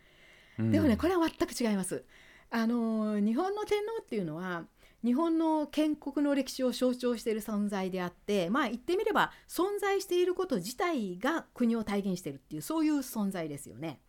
[0.59, 2.05] でもねこれは全く違います。
[2.51, 4.65] あの日本の天皇っていうのは
[5.05, 14.01] 日本の建国の歴史を象徴している存在であってまあ言ってみれば存在していること自体が国を体現しているっていうそういう存在ですよね。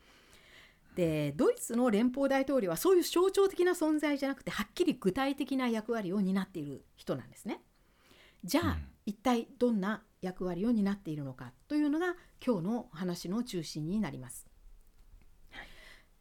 [1.00, 7.62] でドイツの連邦大統領はそういう象徴的な存在じゃなくてはっきり具体的な役割を担っている人なんですね。
[8.44, 14.46] じゃあ、うん一体どんな役割を担っているのかというのが今日の話の中心になります。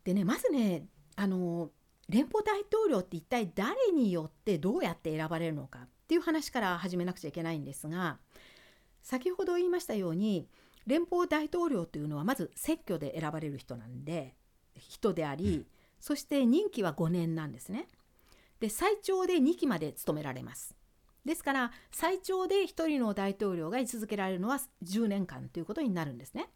[0.04, 0.86] でねまずね
[1.16, 1.70] あの
[2.08, 8.16] 連邦大統領って一体誰によってどうやって選ばれるのかっていう話から始めなくちゃいけないんですが
[9.02, 10.48] 先ほど言いましたように
[10.86, 14.37] 連邦大統領というのはまず選挙で選ばれる人なんで
[14.78, 15.66] 人であり、
[16.00, 17.88] そして任期は5年なんですね。
[18.60, 20.74] で最長で2期まで務められます。
[21.24, 26.48] ですから最長で1人の大統領が居続けられるのは10年間ということになるんですね。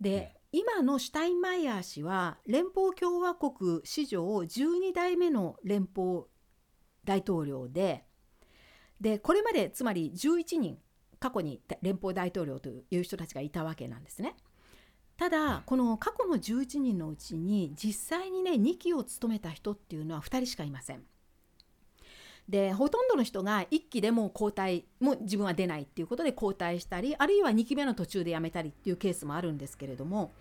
[0.00, 6.24] で今のシュタインマイヤー氏は連邦共和国史上12代目の連邦
[7.04, 8.04] 大統領で
[9.00, 10.78] でこれまでつまり11人
[11.18, 14.36] 過去に連邦大統領という人たちがいたわけなんですね。
[15.16, 21.02] ただこの過去の11人のうちに実際にね2期を務めた人っていうのは2人しかいません。
[22.48, 30.32] でほとんどの人が1期でもう交代もう自分は出ないっていうことで交代したりあるいは2期目の途中で辞めたりっていうケースもあるんですけれども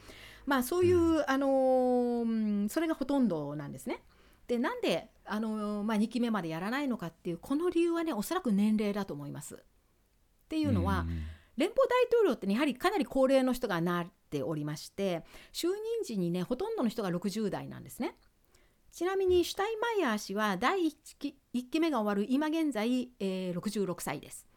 [0.45, 4.01] まあそういう、あのーそれがほとんどなんですね。
[4.47, 9.55] でなんで、あのーまあ、2期目までやらないのかっていうこの理由はねおそらく年齢だと思います。
[9.55, 11.07] っていうのは、
[11.57, 14.05] 連邦大統領って、ね、やはりかなり高齢の人がな
[14.35, 15.23] っておりまして
[15.53, 15.73] 就任
[16.03, 18.15] 時にねほとんどの人が60代なんですね。
[18.91, 24.47] ちなみにシュタインマイヤー氏は第 1, 期1期目が終わる今現在、えー、66歳です。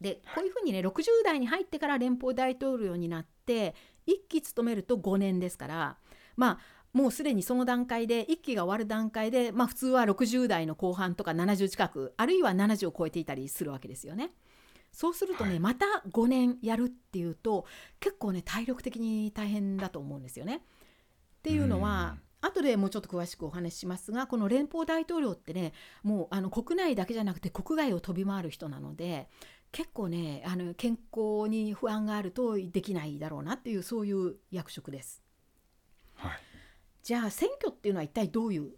[0.00, 3.74] でこういうふうにね60代に入ってから連邦大統領になって
[4.06, 5.96] 1期務めると5年ですから
[6.36, 6.58] まあ
[6.92, 14.30] もうすでにその段階で1期が終わる段階で、まあ、普通は60代の後半とか70近くあるいは70を超えていたりするわけですよね。
[14.94, 17.66] そうするとね、はい、また5年やるっていうと
[17.98, 20.56] 結構ね体力的に大変だと思うんですよね。
[20.56, 20.60] っ
[21.42, 25.72] ていうのは後でもうちょっと詳しくお話ししますがこの連邦大統領ってね
[26.02, 29.28] もうあの国内だけじゃなくて国外を飛び回る人なので
[29.72, 35.22] 結構ねあの健康に不安があるとできないだろうなっていうそういう役職です。
[36.14, 36.32] はい、
[37.02, 38.70] じゃあ選挙っていうのは一体どういう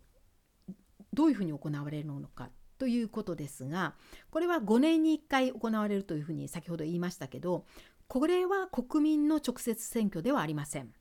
[1.12, 3.94] どういうふうに行われるのかということですが
[4.30, 7.64] これは5年に1回行われるというふうに先ほど言いましたけど
[8.08, 10.92] これは国民の直接選挙ではありません。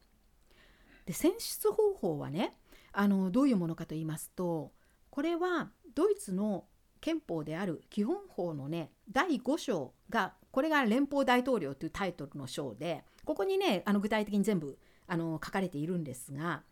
[1.06, 2.58] で選出方法はね
[2.92, 4.72] あのどういうものかと言いますと
[5.12, 6.66] これはドイツの
[7.00, 16.64] 憲法である基本法のね第5章がこれが連邦大統領というタイトルの章でここにねあの具体的に全部あの書かれているんですが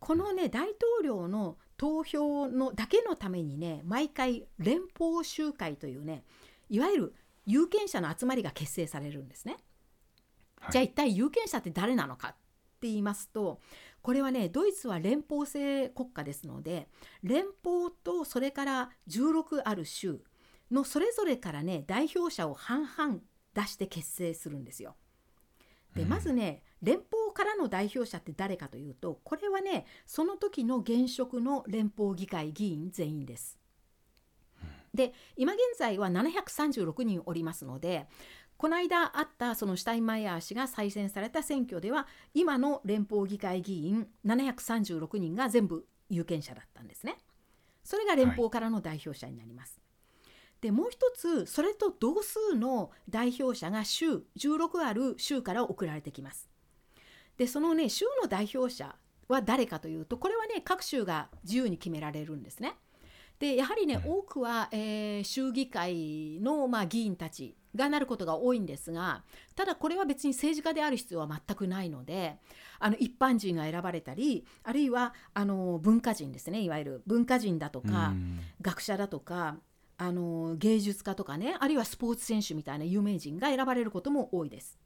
[0.00, 6.24] このね大統領の投票のだけのためにね毎回連邦集会というね
[6.68, 7.14] いわゆる
[7.46, 9.56] 有権者の集まりが結成されるんですね。
[10.60, 12.32] はい、じゃあ一体有権者って誰なのかっ
[12.80, 13.60] て言いますと
[14.02, 16.88] これはねドイツは連邦制国家ですので
[17.22, 20.20] 連邦とそれから16ある州
[20.70, 23.18] のそれぞれからね代表者を半々
[23.54, 24.96] 出して結成するんですよ。
[25.94, 33.58] でまずね連邦からの代表者って誰かというとこれはねその時の現職の連邦議会議員全員です。
[34.94, 38.06] で今現在は736人おりますので
[38.56, 47.16] この間あったそのシュタインマイヤー氏が再選された選挙では今の連邦議会議員736人が全部有権者だったんですね。
[47.84, 49.80] それが連邦からの代表者になります。
[49.80, 49.89] はい、
[50.60, 56.48] でもう一つそれと同数の代表者が州16ある州から送られてきます。
[57.38, 58.94] でそのね州の代表者
[59.28, 62.74] は誰かというとこれはね各州が自由に決められるんですね。
[63.38, 69.24] でやはりね、うん、多くは、えー、州議会の、まあ、議員たちがなることが多いんですが
[69.56, 72.36] ただこれは別に政治家である必要は全くないので
[72.78, 79.56] あの一般人が選ばれたりあるいはあの文化人ですねいわゆる文化人だとか、うん、学者だとか
[80.02, 84.78] あの芸術家とかねあるいはスポーツ選手みたいな有名人が選ばれることも多いです。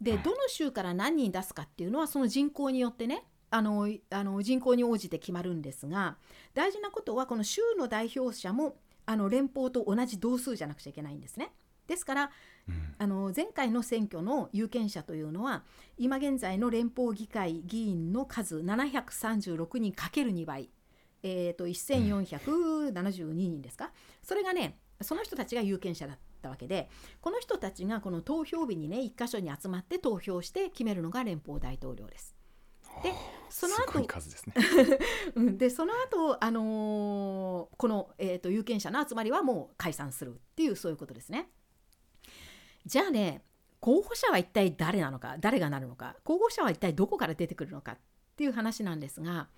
[0.00, 6.16] でどの州から何人出すかっていうのはその人口によってねあのあの人口に応じて決まるんですが
[6.54, 11.52] 大事なことはこの州の代表者もあの連邦と同じ同数じゃなくちゃいけないんですね。
[11.86, 12.30] ですから、
[12.68, 15.62] うん、あの前回の選挙の有権者というのは
[15.98, 20.70] 今現在の連邦議会議員の数736人かける2倍、
[21.22, 23.92] えーと、1472人ですか、
[24.22, 26.88] それがねその人たちが有権者だったわけで
[27.20, 32.34] この人たちがこの投票日にね1箇所に集まって投票して決めるのが連邦大統領です。
[33.02, 33.12] で
[33.50, 34.54] その後ですね
[35.58, 41.50] でその後、あのー、この、えーと、有権者の集まりはもう解散するっていうそういうことですね。
[42.86, 43.42] じゃあね
[43.80, 47.98] 候補者は一体誰なのか誰がなるのか候補者は一体どこから出てくるのかっ
[48.36, 49.48] ていう話なんですが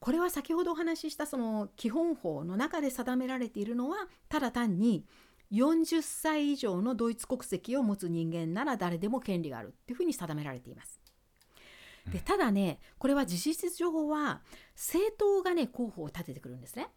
[0.00, 5.04] これは先ほどお話ししたその基本法の中で定められているのはただ単に
[5.52, 11.00] 40歳以上のドイツ国籍を持つ人間なら誰でも権利があるっていうふうに定められています。
[12.10, 14.40] でただねこれは事実上は
[14.74, 16.88] 政党がね候補を立ててくるんですね。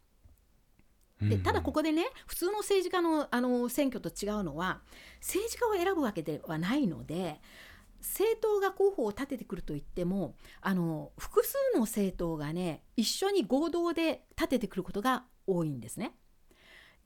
[1.22, 4.82] でただここでね普通の政治家のあの選挙と違うのは
[5.20, 7.40] 政治家を選ぶわけではないので
[8.04, 16.16] 政党が候補を立ててくるといってもあの複数の政党がね一緒に合同で立ててくることが多いんですね。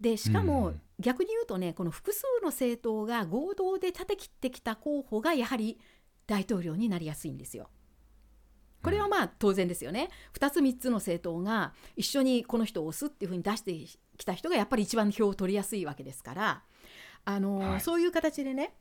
[0.02, 5.80] でしかも逆に言うとねこの複数の政党が合同で立てきってきた候補がやはり
[6.28, 7.70] 大統領になりやすいんですよ。
[8.84, 13.74] これはまあ当然ですよね2つ3つの政党が一緒にこの人を押すっていうふうに出して
[14.18, 16.64] きた人がやっぱり一番票を取りやすいわけですから
[17.26, 18.74] あの、はい、そういう形でね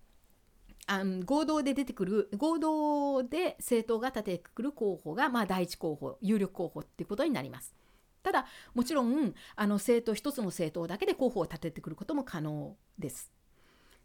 [0.86, 7.74] あの合同で出てくる合同で政党が立ててくる候補が、まあ、第一候補有力候補っていうことになります。
[8.22, 13.32] ただもちろんあの政党一つの政党だけで候補を立ててくることも可能です。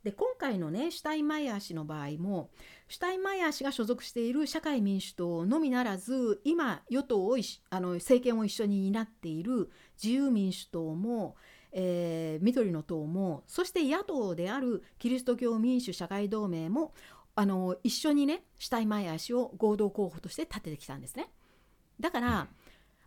[0.04, 2.50] で今回のねシュタインマイヤー氏の場合も
[2.88, 7.38] シュタインマイヤー氏が所属している社会民主党のみならず今与党を
[7.70, 9.70] あの政権を一緒に担っている
[10.02, 11.36] 自由民主党も、
[11.72, 16.94] えー、緑の党もそして野党であるキリスト教民主社会同盟も
[17.36, 21.30] あの一緒にねシュタインマイヤー氏を合同候補として立ててきたんですね。
[22.00, 22.48] だから、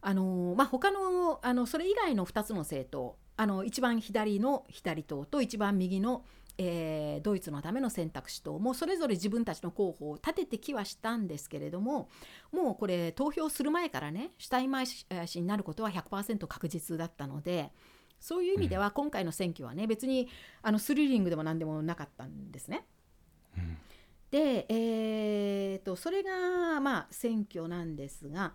[0.01, 6.25] あのまあ、他のあのそれ以外の2つの政党あの一番左の左党と一番右の、
[6.59, 12.09] えー、ドイツのための選択肢党もそれぞれ自分たちの候補を立ててきはしたんですけれども
[12.53, 15.07] もうこれ投票する前からねシュタインマイ氏
[15.41, 17.73] になることは100%確実だったので
[18.25, 20.31] そういう意味では今回の選挙はね別に
[20.63, 22.87] あのスリリングでも何でもなかったんですね。
[23.59, 23.77] うん
[24.31, 28.55] で、えー、とそれがまあ選挙なんですが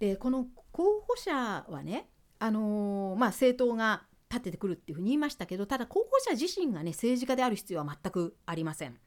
[0.00, 2.08] でこの候補者はね、
[2.40, 8.98] あのーまあ、政党が立ててくるっていうふうに言いましたけどただ候補者自身がね政治家である必要は全くありません。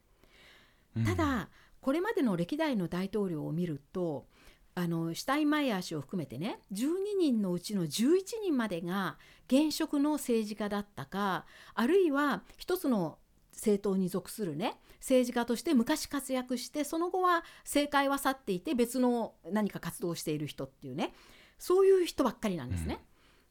[0.95, 1.49] うんただ
[1.81, 4.27] これまでの歴代の大統領を見ると
[4.75, 6.87] あのシュタインマイヤー氏を含めてね12
[7.19, 9.17] 人のうちの11人までが
[9.47, 11.45] 現職の政治家だったか
[11.75, 13.17] あるいは一つの
[13.51, 21.13] 政党に属するね政治家として昔活躍してその後は政界は去っていて別の何か活動をしている人っていうね
[21.59, 22.99] そういう人ばっかりなんですね。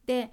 [0.05, 0.31] で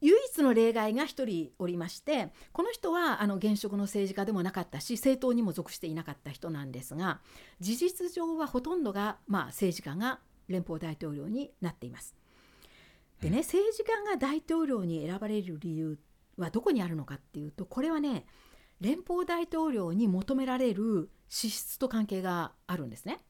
[0.00, 7.20] 唯一の例外が1人おりましてこの人はあの現職の政治家でもなかったし政党にも属していなかった人なんですが
[7.60, 12.14] 事実上はほとんどが、まあ、政治家が連邦大統領になっています。
[13.20, 15.98] でね政治家が大統領に選ばれる理由
[16.36, 18.26] はどこにあるのかっていうとこれはね
[18.80, 23.20] 連邦大統領に求められる資質と関係があるんですね。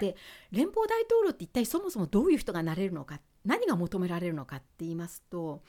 [0.00, 0.16] で
[0.50, 5.62] 連邦大統領って一体そもそもどういう人がなれるのか何が求められるのかって言いますと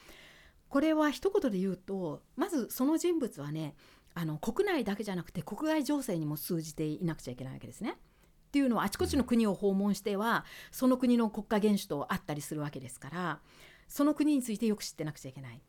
[0.70, 3.76] これは一言で言うとまずその人物はね
[4.16, 7.92] あの国内だけじゃなくて国外情勢にも通じていなくちゃいけないわけですね。
[7.92, 13.40] っていうのはあちこちの国を訪問してはその国の国家元首と会ったりするわけですから
[13.88, 15.62] その国についてよく知ってなくちゃいけない。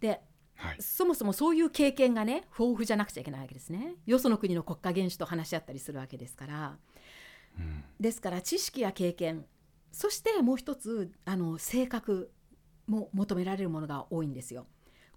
[0.00, 0.22] で
[0.54, 3.96] はいそもそもそういう経験がね豊富じゃなくちゃいけないわけですね。
[4.06, 6.78] よその国の国家元首と話し合ったりするわけですから。
[7.58, 9.46] うんですから知識や経験
[9.96, 12.30] そしてもう一つあの性格
[12.86, 14.66] も求められるものが多いんですよ。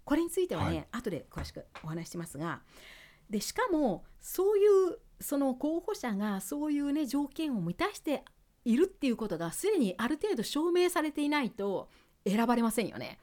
[0.04, 2.62] これについてはね、はい後で詳しくお話ししますが
[3.28, 4.62] でしかもそうい
[4.94, 8.24] うその候補者がそういうね条件を満たして
[8.64, 11.90] いるっていうことがすでにある程度証明されていないと
[12.26, 13.18] 選ばれませんよね。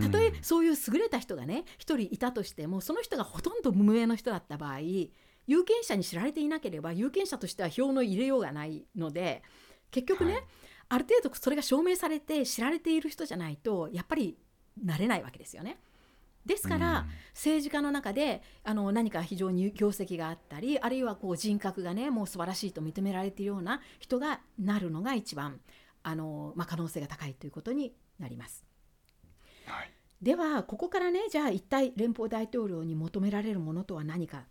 [0.00, 4.78] たとえそういう優れた人がね一人いたとしてもその人がほとんど無名の人だった場合
[5.48, 9.42] 有権者に知られていなければ有権者としては票の入れようがないので
[9.94, 10.42] 結局ね、はい
[10.88, 14.36] ある程度それが証明されて知られている人じゃないとやっぱり
[14.82, 15.78] なれないわけですよね。
[16.44, 25.58] ですから、うん政治家の中であの何か非常に業績があったりあるいはこう人格がねもう素晴らしいと認められているような人がなるのが一番
[26.04, 28.64] あの、まあ、可能性が高いということになります。
[29.64, 29.90] はい
[30.22, 34.44] ではここからねじゃあ一体連邦大統領に求められるものとは何か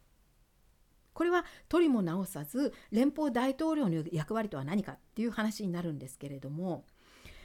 [1.13, 6.85] これは取りも直さず連邦大統領の役割とは何かっていう話になるんですけれども、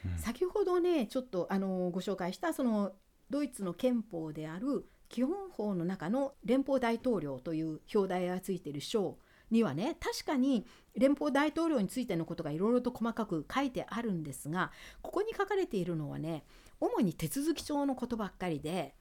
[0.05, 0.19] うん。
[0.19, 2.93] 先ほどねちょっとあのご紹介したその
[3.31, 9.19] ドイツの憲法である基本法の中の連邦大統領という表題がついている章
[9.51, 10.67] にはね確かに
[10.97, 16.45] 連邦大統領についてのことがいろいろと細かく書いてあるんですがここに書かれているのはね
[16.81, 18.95] 主に手続き帳のことばっかりで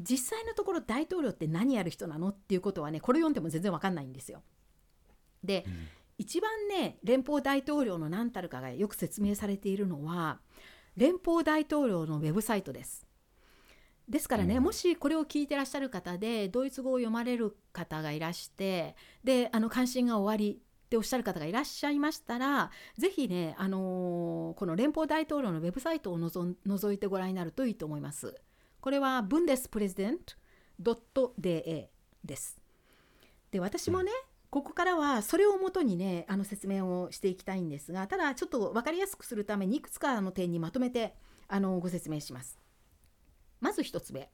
[0.00, 4.42] 実際のところ大統領って何やる人なのっていうことはねこれ読んでも全然わかんないんですよ。
[5.44, 5.88] で、うん
[6.20, 10.38] 一番ね連邦大統領の何たるかがよく説明されているのは
[10.94, 13.06] 連邦大統領のウェブサイトです。
[14.06, 28.34] ですからね、うんもしこれを聞いてらっしゃる方でドイツ語を読まれる方がいらしてであの関心が終わりっておっしゃる方がいらっしゃいましたらぜひね、あのーこの連邦大統領のウェブサイトをのぞいてご覧になるといいと思います。
[28.80, 31.90] これは bundespräsident.de
[32.24, 32.58] です。
[33.50, 34.10] で私もね、
[34.50, 41.14] ここからはそれをもとにねあの説明をしていきたいんですがただちょっと分かりやすくするためにいくつかの点にまとめて
[41.46, 42.58] あのご説明します。
[43.60, 44.30] まず一つ目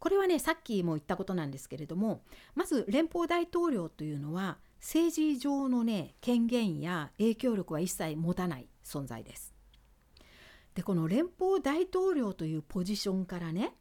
[0.00, 2.22] これはねさっきも言ったことなんですけれども
[2.54, 9.54] まず連邦大統領というのは政治上のね権限や影響力は一切持たない存在です。
[10.80, 13.74] でこの連邦大統領というポジションからね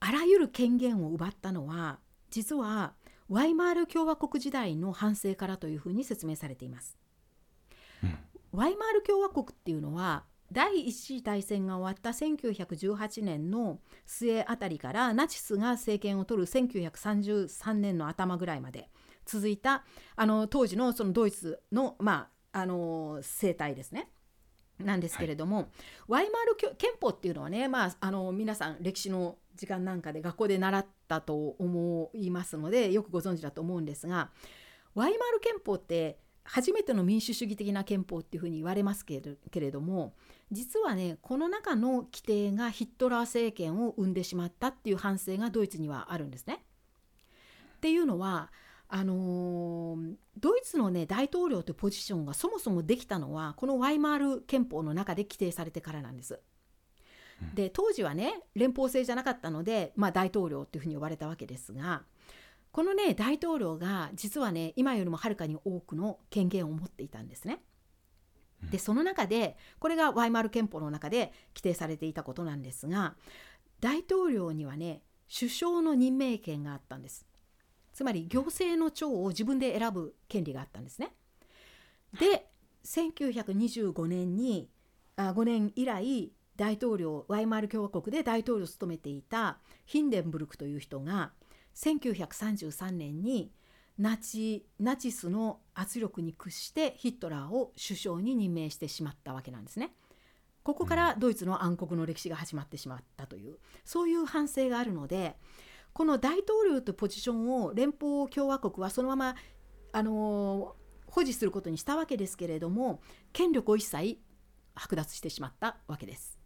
[0.00, 1.98] あらゆる権限を奪ったのは
[2.30, 2.94] 実は
[3.28, 6.96] ワイマール共和国時代の反省からというふうに説明されています。
[8.02, 8.18] うん
[8.52, 18.88] ワイマール共和国っていうのは第一次大戦が終わった1918年の末あたりからナチスが政権を取る1933年の頭ぐらいまで
[19.26, 19.84] 続いた
[20.16, 24.08] あの当時のそのドイツの,、まあ、あの政態ですね。
[24.80, 25.70] なんですけれども、
[26.06, 34.30] ワイマール憲法っていうのはね、まあ、あの皆さん歴史の時間なんかで学校で習ったと思いますのでよくご存知だと思うんですが
[34.94, 40.14] ワイマール憲法って初めての民主主義的な憲法っていうふうに言われますけれけれども
[40.50, 46.64] 実はねこの中の規定がヒットラー政権を生んでしまったっていう反省がドイツにはあるんですね。
[47.76, 48.50] っていうのは
[48.88, 56.40] あのードイツのね大統領というポジションがそもそもできたのはこのワイマール憲法の中で規定されてからなんです。
[57.54, 62.02] で当時はね連邦制じゃなかったので、まあ、大統領っていうふうに呼ばれたわけですが
[62.72, 67.60] このね大統領が実はね今よりもはるかに多くの権限を持っていたんですね。
[68.70, 73.14] でその中でこれがワイマル憲法の中で規定されていたことなんですが
[73.80, 77.27] 大統領にはね首相の任命権があったんです。
[77.98, 81.16] つまり行政の長を自分で選ぶ権利があったんですね。
[82.20, 82.48] で
[82.84, 84.70] 1925年に
[85.16, 91.32] あ5年以来大統領ワイマール共和国で大統領を務めていたヒンデンブルクという人が
[91.74, 93.50] 1933年に
[93.98, 99.92] ナチナチスの圧力に屈してヒットラーを首相に任命してしまったわけなんですね。
[100.62, 105.34] ここからドイツの暗黒の歴史が始まってしまったというそういう反省があるので
[105.98, 109.34] この大統領というポジションを連邦共和国はそのまま
[109.90, 110.76] あの
[111.08, 113.00] 保持することにしたわけですけれども
[113.32, 114.20] 権力を一切
[114.76, 116.38] 剥奪してしまったわけです。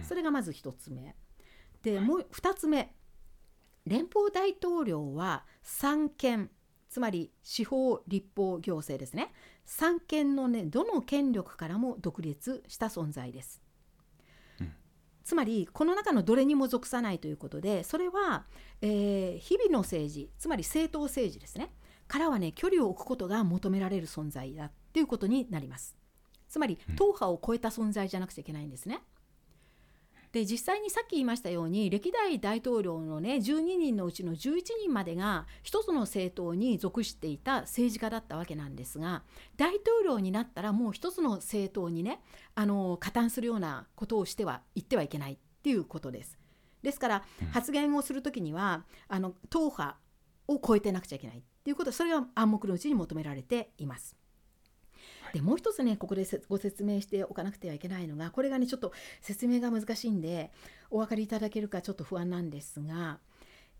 [0.00, 1.14] それがまず一つ目。
[1.82, 2.94] でもう二つ目
[3.84, 6.48] 連邦大統領は三権
[6.88, 9.34] つまり司法立法行政ですね
[9.66, 13.63] 三権のねどの権力からも独立した存在です。
[15.24, 18.44] つまりこの中のどれにも属さないということでそれは、
[18.82, 21.70] えー日々の政治つまり政党政治ですね
[22.06, 25.96] からはね距離を置くことが求められる存在だっていうことになります。
[26.48, 29.00] つまり党派を超えた存在じゃなくちゃいけないんですね。
[30.34, 39.22] で実際にさっき言いましたように歴代大統領のね12人のうちの11人までが一つの政党に属していた政治家だったわけなんですが
[39.56, 42.20] 大統領になったらもう一つの政党にね
[42.56, 46.36] あの加担するようなことをしては言ってはいけないっていうことです。
[46.82, 49.96] ですから発言をする時にはあの党派
[50.48, 54.16] を超えてなくちゃいけないっていうことそれが暗黙のうちに求められています。
[55.34, 60.52] でもう一つねここでご説明しておかなくてはいけないのがこれがねちょっと説明が難しいんで
[60.90, 63.18] お分かりいただけるかちょっと不安なんですが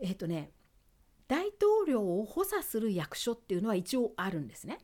[0.00, 0.50] えっ、とね
[1.28, 4.78] 大統領を補佐する役所っていうのは一応あるんですね。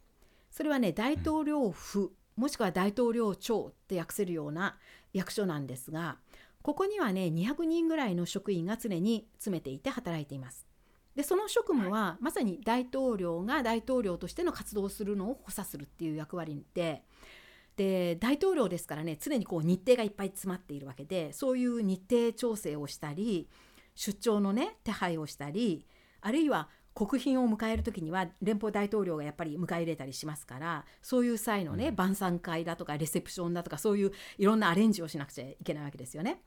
[0.52, 4.78] それはね大統領府もしくは大統領庁って訳せるような
[5.12, 6.18] 役所なんですが
[6.62, 10.69] ここにはね200人ぐらいの職員が常に詰めていて働いています。
[11.14, 17.02] でその職務はまさに大統領が大統領としての活動をするのを補佐するっていう役割で
[17.76, 23.48] で大統領ですからね常にこう日程がいっぱい詰まっているわけでそういう日程調整をしたり
[23.94, 25.86] 出張のね手配をしたり
[26.20, 36.42] あるいは国賓を迎える時には連邦大統領がやっぱり迎え入れたりしますからそういう際のね、晩餐会だとかレセプションだとかそういういろんなアレンジをしなくちゃいけないわけですよね。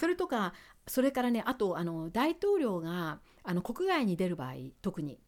[0.00, 0.54] それとか
[0.86, 5.20] それからねあとあの大統領があの国外に出る場合特に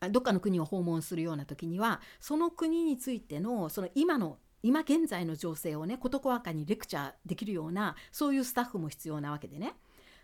[0.00, 9.74] あどっかの国を訪問するような時にはその国についてのその今の今現在の情勢をね事細かにレクチャーできるようなそういうスタッフも必要なわけでね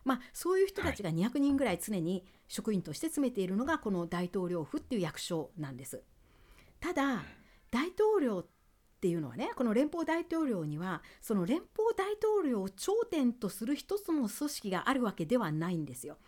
[0.05, 6.03] まあそういう人たちが200人ぐらい常に職員として詰めているのがこの大統領府っていう役所なんです。
[6.81, 7.25] ただ
[7.71, 8.47] 大統領っ
[9.01, 16.19] ていうのはねこの連邦大統領にはその連邦大統領を頂点とする一つの組織があるわけではないんですよ。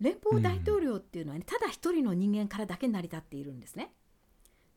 [0.00, 3.92] 連邦大統領っていうのはね、ただ一人の人間からだけ成り立っているんですね。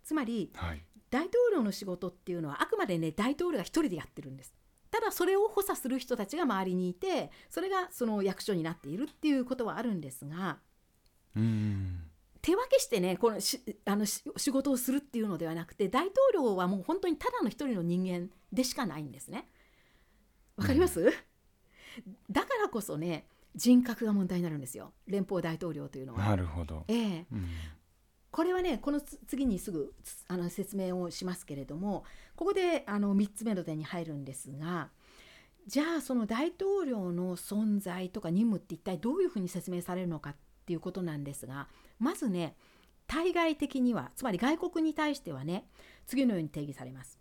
[0.04, 4.56] つまりはい大統領の仕事っていうのはあくまでね大統領が一人でやってるんです。
[4.90, 10.58] ただそれを補佐する人たちが周りにいてそれがその役所になっているっていうことはあるんですが
[11.36, 12.00] うん
[12.42, 19.48] 手分けしてねこのしあのし仕事をするっていうのではなくて大統領はもう本当にただの一人の人間でしかないんですね。
[20.58, 21.12] わかります、
[22.30, 23.26] だからこそね
[23.56, 26.20] 人格が問題になるんですよ連邦大統領というのは。
[26.20, 26.86] なるほど。
[26.88, 27.48] ええうん
[28.34, 32.04] これはねこのつ次にすぐつあの説明をしますけれども
[32.36, 34.90] ここであの3つ目の点に入るんですが
[35.68, 40.36] じゃあその大統領の存在とか任務って一体どういうふうに説明されるのかっ
[40.66, 41.68] ていうことなんですが
[42.00, 42.56] まずね
[43.06, 45.68] 対外的にはつまり外国に対してはね
[46.08, 47.20] 次のように定義されます。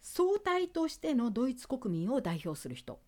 [0.00, 3.00] 総体としてのドイツ国民を代表する人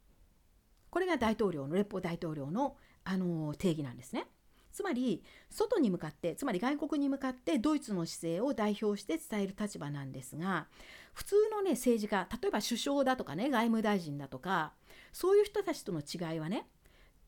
[0.91, 4.27] これが大統領の連邦大統領のあの定義なんですね。
[4.71, 10.69] つまり外に向かってつまり外国に向かってドイツの姿勢を代表して伝える立場なんですが
[11.15, 14.75] 普通のね政治家例えば首相だとかね外務大臣だとか
[15.13, 16.69] そういう人たちとの違いはね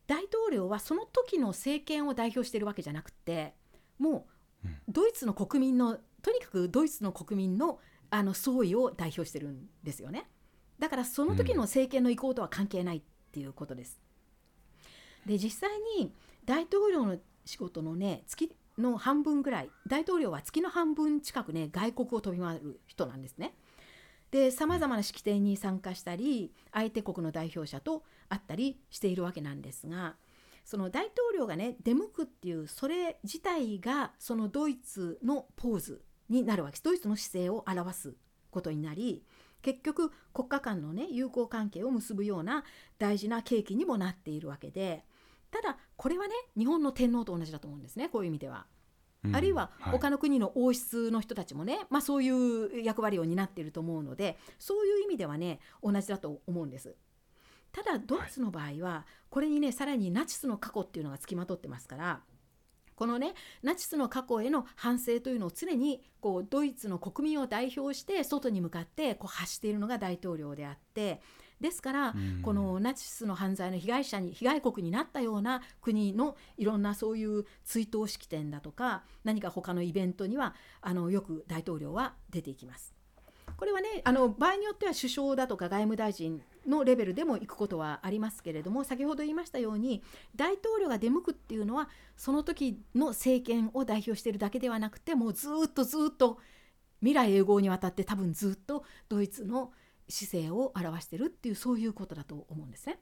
[0.07, 3.55] 大統領はその時の政権を代表しているわけじゃなくて
[3.99, 4.27] も
[4.65, 7.81] うドイツの国民のとにかくドイツの国民の
[8.13, 10.29] あの総意を代表してるんですよね。
[10.81, 14.01] だからその時の政権の意向とは関係ないっっていうことです。
[15.25, 16.13] で実際に
[16.45, 23.55] 大統領の仕事のね月の半分ぐらい大統領は月の半分近くね外国を飛び回る人なんですね。
[24.31, 30.15] でさまざまな式典に参加したり相手国の代表者と会ったりしているわけなんですが
[30.65, 38.15] その大統領がね出向くっていうそれ自体がそのドイツのポーズになるわけですドイツの姿勢を表す
[38.51, 39.25] ことになり
[39.63, 42.65] 結局国家間のね友好関係を結ぶような
[42.99, 45.05] 大事な契機にもなっているわけで
[45.51, 48.67] ただこれはね日本の天皇と同じだと思うんですねこういう意味では。
[49.23, 56.97] うんあるいははい他の国の王室の人たちもね、まあ、そういう役割を担っていると思うのでそういう意味ではね同じだと思うんです。
[57.71, 62.21] ただドイツの場合はこれにねさらにナチスの過去っていうのがつきまとってますから
[63.01, 63.33] このね
[63.63, 71.23] ナチスの過去への反省というのを常にこうドイツの国民を代表して外に向かってこう発しているのが大統領であって
[71.63, 82.95] ですからうんこのナチスの犯罪の被害者に被害国になったような国のいろんなそういう追悼式典だとか何か他のイベントにはあのよく大統領は出ていきます。
[83.57, 90.03] これはねあの場合によっては首相だとか外務大臣のレベルでも行くことはありますけれども先ほど言いましたように
[90.37, 96.39] 大統領が出向くっていうのはその時の政権を代表しているだけではなくてもうずーっとずーっと
[97.01, 99.73] 未来永劫にわたって多分ずっとドイツの
[100.09, 102.99] 姿勢を表してるっていうそういうことだと思うんですね。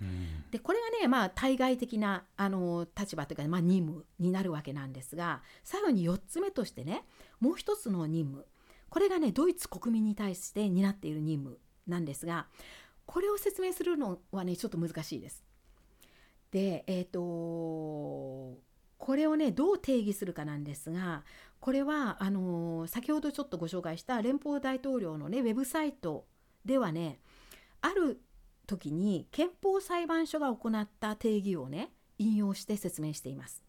[0.00, 0.50] うん。
[0.50, 7.04] でこれがねまあ対外的なあの立場というか、まあ、任務になるわけなんですが最後に4つ目としてね
[7.40, 8.46] もう一つの任務。
[8.88, 11.58] これがねドイツ国民に対して担っている任務
[11.90, 12.46] なんですが
[13.06, 15.44] これを説明するのはねちょっと難しいです。
[16.52, 21.24] でえっ、とこれをねどう定義するかなんですが
[21.60, 26.26] これはあの先ほどちょっとご紹介した連邦大統領のねウェブサイト
[26.64, 27.18] ではね
[27.82, 28.20] ある
[28.66, 33.64] 時に憲法裁判所が行った定義をね引用して説明しています。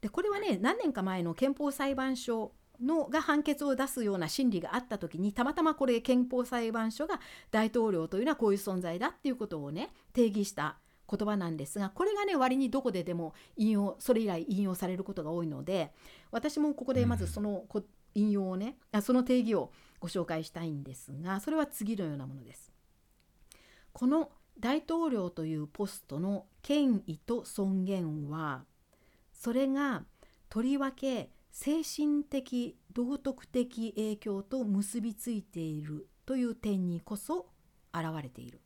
[0.00, 2.52] でこれはね何年か前の憲法裁判所
[2.82, 7.20] のが判決を出すような審理があった時にたまたまこれ憲法裁判所が
[7.50, 10.76] 大統領というのはこういう存在だっていうことをね定義した
[11.10, 15.92] 言葉なんですがこれがね割にどこででも引用それ以来引用されることが多いので
[16.30, 17.64] 私もここでまずその
[18.14, 22.72] 引用をねあその定義をご紹介したいんですがそれは次のようなものです。
[23.92, 28.64] この大統領というポストの権威と尊厳は
[29.32, 30.04] それが
[30.48, 37.48] とりわけ精神的道徳的影響と結びついているという点にこそ
[37.92, 38.60] 現れている。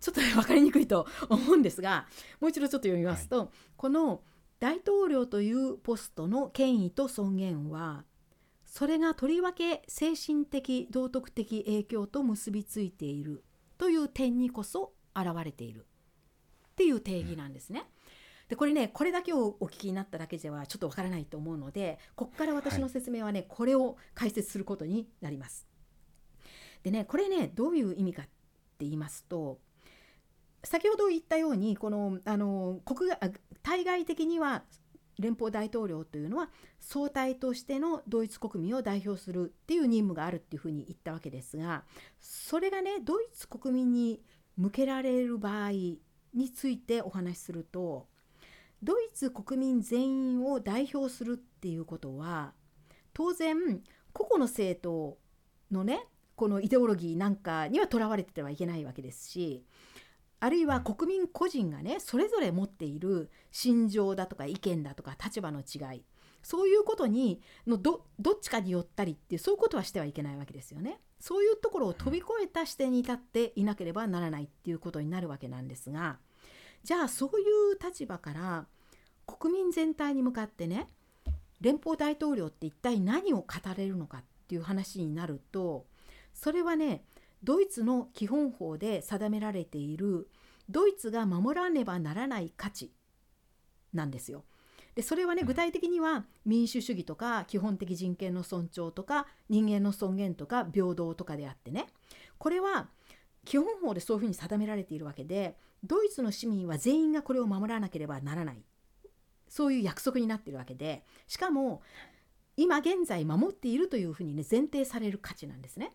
[0.00, 2.06] ちょっとね分かりにくいと思うんですが
[2.40, 4.22] もう一度ちょっと読みますと、この
[4.60, 8.04] 大統領というポストの権威と尊厳は
[8.64, 13.44] それがとりわけ精神的道徳的影響と結びついている
[13.78, 15.86] という点にこそ現れている
[16.70, 17.84] っていう定義なんですね。
[18.48, 25.66] でこれねこれだけをお聞きになっただけではちょっとわからないと思うのでここから私の説明はね、これを解説することになります。
[26.82, 28.30] でねこれねどういう意味かって
[28.80, 29.58] 言いますと
[30.62, 33.30] 先ほど言ったようにこのあの国があ
[33.62, 34.62] 対外的には
[35.18, 41.84] 連邦大統領というのは総体としてのドイツ国民を代表するっていう任務があるっていうふうに言ったわけですが
[42.20, 44.20] それがねドイツ国民に
[44.56, 45.98] 向けられる場合に
[46.54, 48.06] ついてお話しすると
[48.82, 52.52] ドイツ国民全員を代表するっていうことは
[53.14, 55.18] 当然個々の政党
[55.74, 59.64] のねこのイデオロギーなんかにはとらわれててはいけないわけですし
[60.38, 66.02] あるいは国民個人がねそれぞれ持っている心情だとか意見だとか立場の違い
[66.42, 71.00] そういうことにのどどっちかによったりっていうそういうことはしてはいけないわけですよね。
[71.18, 76.18] そういうところを飛び越えた視点に立っていなければならないっていうことになるわけなんですが
[76.86, 78.64] じゃあそういう立場から
[79.26, 80.86] 国民全体に向かってね
[81.60, 85.86] 連邦大統領って一体何を語れるのかっていう話になると
[86.32, 87.02] それはね
[87.42, 90.28] ドイツの基本法で定められている
[90.70, 92.92] ドイツが守らねばならない価値
[93.92, 94.44] なんですよ。
[94.94, 101.86] でそれはね具体的には民主主義とか基本的人権の尊重とか人間の尊厳とか平等とかであってね
[102.38, 102.90] これは
[103.44, 105.56] 基本法でそういうふうに定められているわけで
[105.86, 108.62] ドイツの市民は全員がこれを守らなければならない
[109.48, 111.82] そういう約束になっているわけでしかも
[112.56, 115.92] 今現在守っているというふうにね前提される価値なんですね。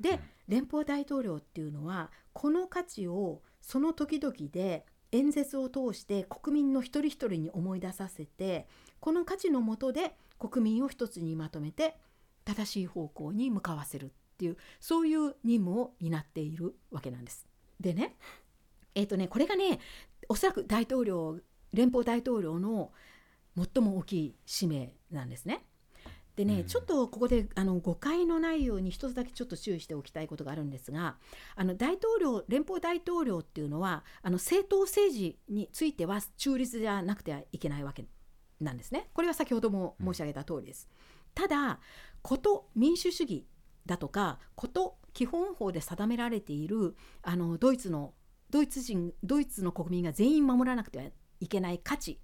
[0.00, 8.66] で連邦大統領っていうのはこの価値をその時々で演説を通して国民の一人一人に思い出させて
[9.00, 11.96] この価値のもとで国民を一つにまとめて
[12.44, 17.46] 正しい方向に向かわせるっていうそういう任務を担っているわけなんです。
[17.80, 18.16] でね
[18.94, 19.80] えっ、ー、とねこれがね
[20.28, 21.38] おそらく大統領
[21.72, 22.92] 連邦大統領の
[23.56, 25.64] 最も大きい使命なんですね。
[26.36, 31.16] でね、うん、ちょっとここであの誤解のないように一つだけちょっと注意しておきたいことがあるんですが
[31.54, 38.06] あの大統領連邦大統領っていうのはあの政党政治については中立じゃなくてはいけないわけ
[38.60, 39.10] なんですね。
[39.14, 40.88] これは先ほども申し上げた通りです。
[41.34, 41.78] ただ
[42.22, 43.46] こと民主主義
[43.86, 48.14] だとかこと基本法で定められているあのドイツの
[48.54, 51.04] ドイツ人ドイツの国民が全員守らなくては
[51.40, 52.20] いけない価値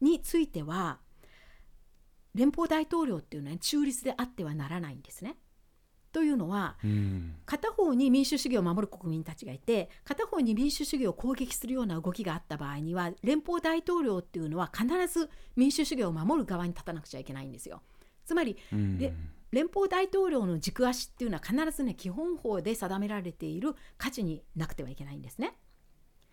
[0.00, 1.00] については
[2.36, 5.36] 連邦大統領っていうのは中立であってはならないんですね。
[6.12, 17.82] というのは、うん、片方に民主主義を守る国民たちがいて片方に民主主義を攻撃するような動きがあった場合には連邦大統領っていうのは必ず民主主義を守る側に立たなくちゃいけないんですよ。
[18.24, 18.98] つまり、うん、
[19.54, 25.56] 連邦大統領の軸足っていうのは必ずね基本法で定められている価値になくてはいけないんですね。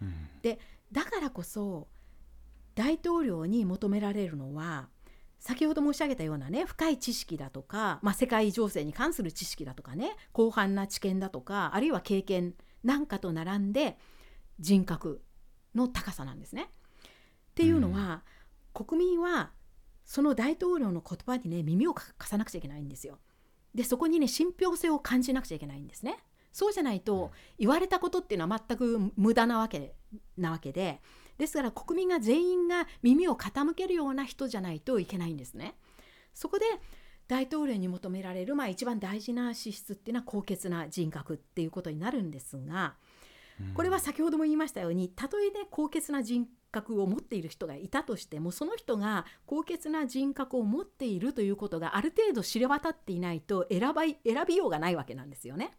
[0.01, 0.59] うん、で
[0.91, 1.87] だからこそ
[2.73, 4.89] 大統領に求められるのは
[5.39, 13.97] 先ほど申し上げたようなね深い知識だとか、まあ、世界情勢に関する知識だとかね広範な知見だとかあるいは経験なんかと並んで
[14.59, 15.21] 人格
[15.75, 16.69] の高さなんですね。
[17.51, 18.23] っていうのは、
[18.75, 19.51] うん、国民は
[20.11, 23.17] その大統領の言葉にね耳を貸さなくちゃいけないんですよ。
[23.73, 26.17] でそこにね信憑性を感じなくちゃいけないんですね。
[26.51, 29.95] そうじゃないと言われたことっていうのは全く無駄なわけ
[30.37, 30.99] なわけで
[31.37, 35.75] ですから国民が全員が耳を傾けるような人じゃないといけないんですね。
[36.33, 36.65] そこで
[37.29, 42.95] 大統領に求められる、まあ、一番大事な資質っていうのは高潔な人格っていうことになるんですが
[43.73, 54.17] これは先ほども言いましたようにたとえね高潔な人格を持っている人がいたとしてもその人が高潔な人格を持っているということがある程度知れ渡っていないと選ば選
[54.47, 55.71] びようがないわけなんですよね。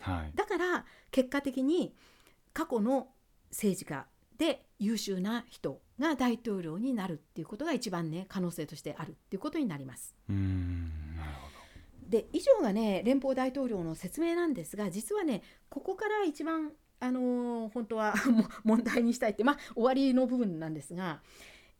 [0.00, 1.94] はい、だから結果的に
[2.52, 3.08] 過去の
[3.50, 4.06] 政治家
[4.38, 10.16] で優秀な人が大統領になるっていうことが一番ね可能性としてあるっていうことになります。
[10.28, 11.48] うんなるほ
[12.04, 18.14] どで以上がね連邦大統領の説明なんですが実はねここから一番あのー、本当は
[18.62, 21.22] 問題にしたいってまあ終わりの部分なんですが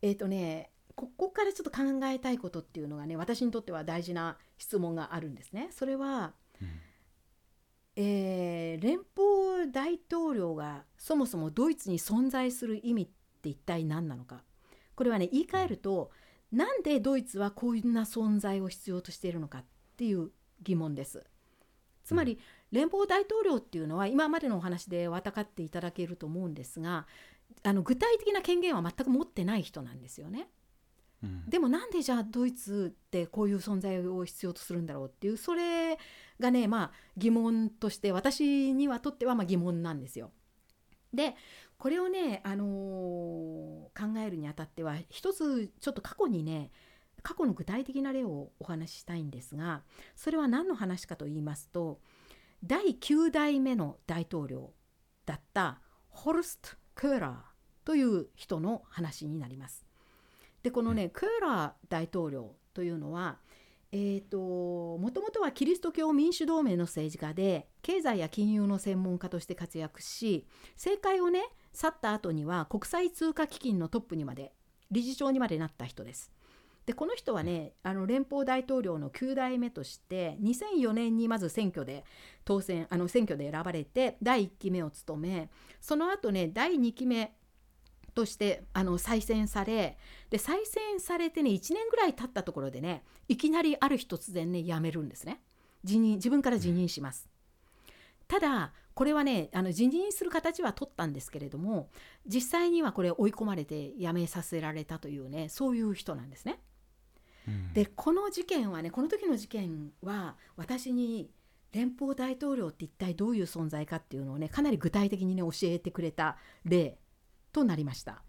[0.01, 5.69] えっ、ー、とねここからちょっと考えたいことっていうのがね私にとっては大事な質問があるんですね。
[5.71, 6.67] それは、うん
[7.95, 13.07] えー、連邦大統領がそもそもドイツに存在する意味っ
[13.41, 14.43] て一体何なのか
[14.95, 16.11] これはね言い換えると
[16.51, 19.65] なんでドイツはこんな存在を必要としているのかっ
[19.97, 21.25] ていう疑問です。
[22.03, 22.39] つまり
[22.71, 27.05] 連邦大統領っていうのは今までのお話で分かっていただけると思うんですが
[27.63, 30.47] あの具体的な権限は全く持ってない人なんですよね。
[31.47, 35.99] でもなんでじゃあドイツってこういう存在を必要とするんだろうっていうそれ
[36.39, 40.31] がねまあ疑問として私にはとってはま疑問なんですよ。
[41.13, 41.35] で
[41.77, 46.71] これをね、あのー、考えるにあたっては一つちょっと過去にね
[47.23, 49.81] 過去の具体的な例をお話ししたいんですが
[50.15, 51.99] それは何の話かと言いますと
[52.63, 54.71] 第9代目の大統領
[55.25, 59.85] だったホルスト・クーラーという人の話になります。
[60.63, 63.39] でこのね、クーラー大統領というのは
[63.93, 64.37] えーと、
[64.97, 71.43] もともとはキリスト教民主同盟の政治家で経済や金融の専門家として活躍し政界をね
[71.73, 74.53] 去った後には国際通貨基金のトップにまで
[74.91, 76.31] 理事長にまでなった人です。
[76.85, 82.03] でこの人はねあの連邦大統領の9代目として2004年にまず選挙で
[82.43, 87.33] 当選あの選挙で選ばれて第1期目を務めその後ね第2期目
[88.13, 89.97] としてあの再選され
[90.29, 95.39] で再選されてね1年ぐらい経ったところでねいきなりある日突然ね辞めるんですね
[95.83, 97.27] 辞任自分から辞任します。
[98.27, 101.89] ただこれはねあの辞任する形は取ったんですけれども
[102.25, 106.59] 実際にはこれ追い込まれて辞めさせられたというねそういう人なんですね。
[107.67, 111.29] うん、でこの事件はねこの時の事件は私に
[111.71, 116.97] 連邦大統領って一体どういう存在かっていうのをねかなり具体的にね教えてくれた例
[117.53, 118.23] となりました。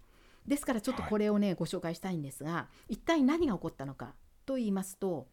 [0.47, 4.13] ですからちょっとこれをね、はい、ご紹介したいんですが一体何が起こったのか
[4.45, 5.27] と言いますと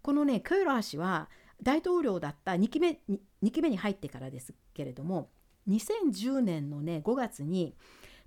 [0.00, 1.28] このねクーラー氏は
[1.62, 5.28] 大統領だった2期目 2, 2期目に入ってからですけれども
[5.68, 7.74] 2010年のね5月に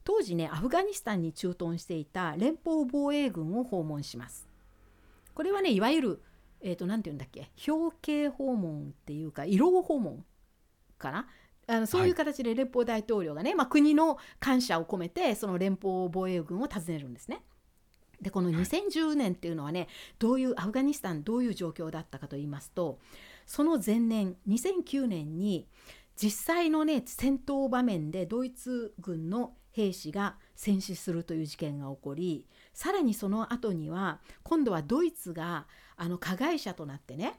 [0.03, 4.47] 当時ねアフガニスタンに駐屯していた連邦防衛軍を訪問します。
[5.37, 6.23] これはねいわゆる
[6.61, 7.51] えー、と何て言うんだっけ？
[7.71, 10.25] 表敬訪問っていうか慰労訪問
[10.97, 11.27] かな？
[11.67, 17.43] あのそういう形で連邦大統領がね、まあ、国の感謝を込めてその連邦防衛軍を訪ねるんですね。
[18.19, 22.97] でこの2010年っていうのはねどういうアフガニスタンどういう状況だったかと言いますと
[23.45, 25.67] その前年2009年に
[26.15, 35.65] 実際のね戦闘場面でドイツ軍の兵士が戦死するという事件が起こりさらにその後には今度はドイツが
[35.95, 37.33] あの加害者となってね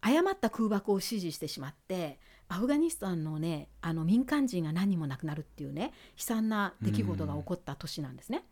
[0.00, 8.44] 誤った空爆を指示してしまってアフガニスタンのねあの民間人が何人も亡くなるっていうね悲惨な出来事が起こった年なんですね。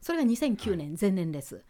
[0.00, 1.62] それが2009年、前年です。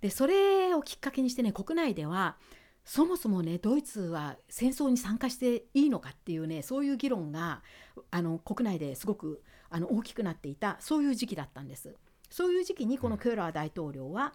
[0.00, 2.36] でそれをきっかけにしてね国内では
[2.84, 7.64] そもそもねドイツは戦争に参加していいのかっていうねそういう議論が
[8.12, 11.96] あの国内ですごくあの大きくなっていたそういう時期だったんです。
[12.36, 14.34] そういう時期にこのケーラー大統領は、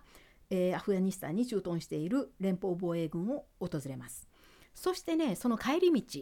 [0.50, 4.28] えー、アフガニスタンに駐屯している連邦防衛軍を訪れます。
[4.74, 6.22] そしてねその帰り道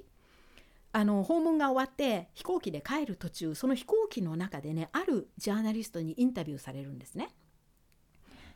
[0.92, 7.34] あの訪問が終わって飛行機で帰る途中その飛行機の中でねあるジャーナリストにインタビューされるんですね。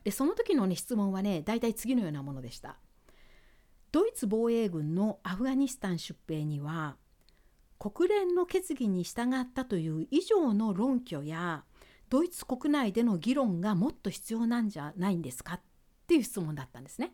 [0.04, 2.78] でその時の、ね、質問はね大体次のようなものでした。
[3.94, 6.98] ドイツ防衛軍のアフガニスタン出兵には
[7.80, 11.64] 国連の決議に従ったという以上の論拠や
[12.10, 15.62] ドイツ国内での議論がもっと必要なんじゃないんですかっ
[16.08, 17.14] ていう質問だったんですね。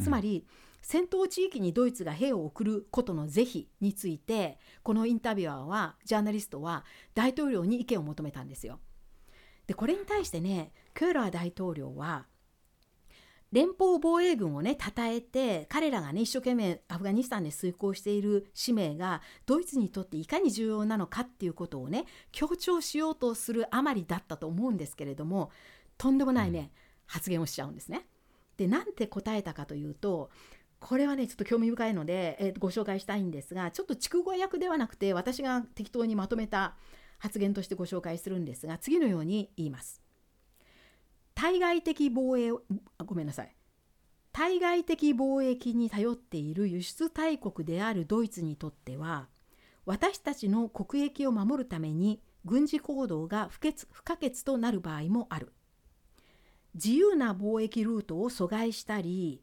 [0.00, 6.84] つまり、うん戦闘地域にドイツが兵を送ることの是非についてこのインタビュアーはジャーナリストは
[7.14, 8.80] 大統領に意見を求めたんですよ。
[9.66, 12.26] でこれに対してねクーラー大統領は
[13.54, 25.52] 連邦防衛軍をね称えて彼らがね一生懸命アフガニスタンで遂行している使命がドイツにとっていかに重要なのかっていうことをね強調しようとするあまりだったと思うんですけれども
[25.96, 26.72] とんでもないね、
[27.06, 28.08] 発言をしちゃうんですね。
[28.56, 30.30] でなんて答えたかというと
[30.80, 36.74] これはねちょっと興味深いので、えー、ご紹介したいんですがちょっと筑後訳ではなくて私が適当にまとめた
[37.18, 40.03] 発言としてご紹介するんですが次のように言います。
[41.34, 42.52] 対外的防衛
[42.98, 43.54] あごめんなさい。
[44.32, 49.28] 対外的貿易に頼っている輸出大国であるドイツにとっては
[49.86, 53.60] 私たちの国益を守るために軍事行動が不
[54.02, 55.52] 可欠となる場合もある。
[56.74, 59.42] 自由な貿易ルートを阻害したり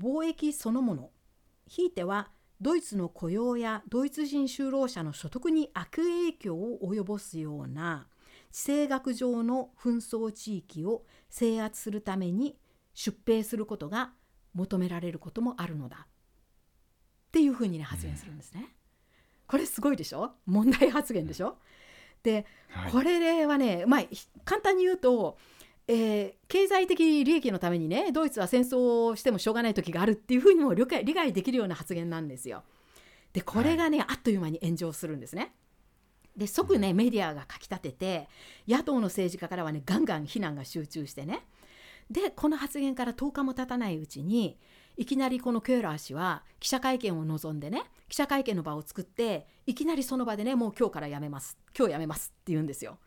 [0.00, 1.10] 貿易そのもの
[1.68, 2.30] ひいては
[2.60, 8.08] ドイツの雇用やドイツ人就労者の所得に悪影響を及ぼすような
[8.52, 12.56] 地政学上の紛争地域を制圧するために
[12.94, 14.12] 出兵することが
[14.54, 16.06] 求められることもあるのだ。
[16.06, 16.06] っ
[17.32, 18.68] ていうふうにね発言するんですね。
[19.46, 20.32] これすごいでしょ？
[20.46, 21.56] 問題発言でしょ？
[22.22, 24.02] で、はい、これはねまあ
[24.44, 25.38] 簡単に言うと
[25.88, 32.62] えー、経済的利益のためにねドイツは戦争をしてもしょうがない時があるっていうふうにも理解理解できるような発言なんですよ。
[33.32, 35.52] でこれがね、はい、あっという間に炎上するんですね。
[36.36, 38.28] で即ねメディアがかきたてて
[38.66, 41.46] 野党の政治家からはねガンガン非難が集中してね。
[42.10, 44.58] でこの発言から10日も経たないうちに
[44.96, 51.56] いきなりこのケーラー氏は記者会見を望んでね記者会見の場を作っていきなりその場でねもう今日から辞めます。
[51.76, 52.98] 今日辞めますって言うんですよ。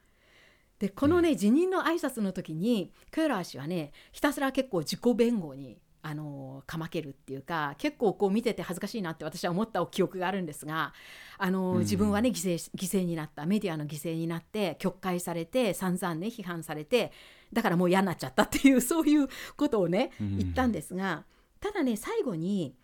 [0.80, 10.93] でこのね辞任の挨拶の時にクーラー氏はねひたすら結構自己弁護にあのかまけるっていうか結構こう見てて恥ずかしいなって私は思った記憶があるんですが
[11.39, 13.47] あの、自分はね犠牲犠牲になった。
[13.47, 17.11] メディアの犠牲になって曲解されて散々ね批判されて
[17.51, 19.27] だからもう嫌になっちゃったっていう そういう
[19.57, 21.25] ことをね言ったんですが、
[21.59, 22.75] ただね最後に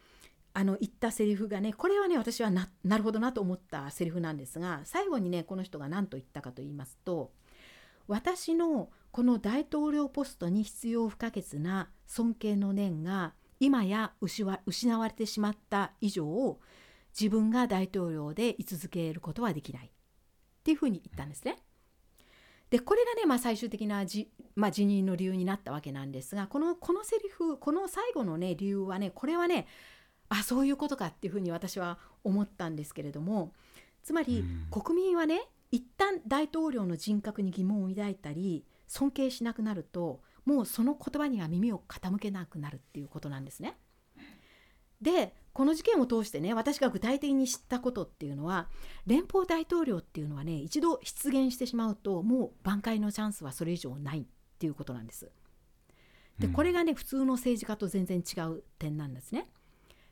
[0.55, 7.31] あの言ったセリフがねこれはね私はなるほどなと思ったセリフなんですが最後にねこの人が何と言ったかと言いますと
[8.07, 16.59] 私のこの大統領ポストに必要不可欠な尊敬の念が今や失われてしまった以上
[17.17, 19.89] 自分が大統領で居続けることはできないっ
[20.61, 21.55] ていうふうに言ったんですね。
[22.69, 29.67] でこれがね、まあ、最終的なじ、まあ、辞任の理由になったわけなんですがこのこのセリフこの最後のね理由はねこれはね
[30.27, 33.53] あそういうことかっていうふうに私は思ったんですけれども
[34.03, 43.77] つまり国民はね一旦大統領の人格に疑問を抱いたり尊敬しなくなるともうその言葉には耳を傾けなくなるっていうことなんですね。
[45.01, 48.69] でこの事件を通してね私が具体的に知ったことっていうのは
[49.07, 54.25] 連邦大統領っていうのはね一度出現してしまうともう挽回のチャンスはそれ以上ないっ
[54.59, 55.31] ていうことなんです。
[56.39, 59.49] でこれがね普通の政治家と全然違う点なんですね。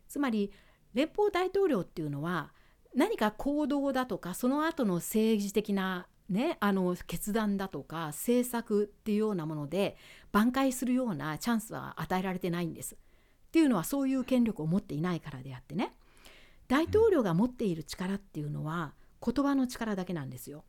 [0.08, 0.52] つまり
[0.94, 2.52] 連邦大統領っていうのは
[2.96, 9.98] 何か行動だとかその後の政治的なね、あの決断だとか政策っていうようなもので
[10.32, 12.96] 挽回するようなチャンスは与えられてないんです。
[12.96, 15.96] っていうのはそういう権力を持っていないからであってね
[16.68, 18.94] 大統領が持っている力っていうのは
[19.26, 20.64] 言葉の力だけなんですよ。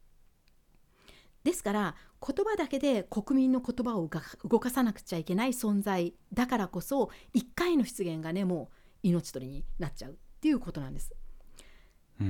[1.44, 1.94] ですから
[2.26, 4.10] 言葉だけで国民の言葉を
[4.44, 11.12] 動かさなくちゃいけない存在だからこそ1回の失言がねもう命取りになっちゃうっていうことなんです。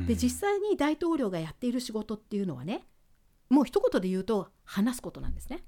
[0.07, 2.87] で実際に大統領がやっている仕事っていうのはね
[3.51, 5.65] もう一言で言うと話すことなんですね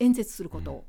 [0.00, 0.84] 演説することを。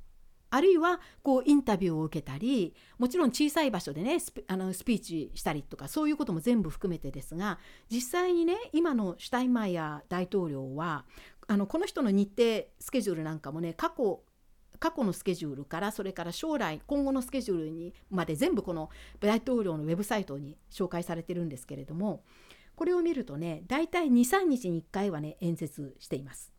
[0.54, 7.58] あるいはこうインタビューを受けたりもちろん小さい場所でねスピあのスピーチしたりとかそういうことも全部含めてですが
[7.90, 11.06] 実際にね今のシュタインマイヤー大統領は
[11.48, 14.24] あのこの人の日程スケジュールなんかもね過去
[14.78, 18.90] 過去のスケジュールからそれから将来今後のスケジュールにまで全部この
[19.22, 22.24] 大統領のウェブサイトに紹介されてるんですけれども
[22.82, 26.52] これを見るとね大体23日に1回はね演説しています。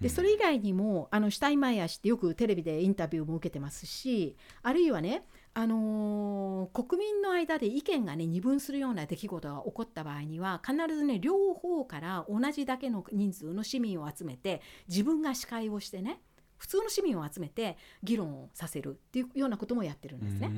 [0.00, 16.20] でそれ以外にもあのシュタインマイヤー氏ってよくテレビでインタビューも受けてますしあるいはね、あのー、国民の間で意見がね二分するような出来事が起こった場合には必ずね両方から同じだけの人数の市民を集めて自分が司会をしてね
[16.56, 20.52] 普通の市民を集めて議論をさせるっていうようなこともやってるんですね。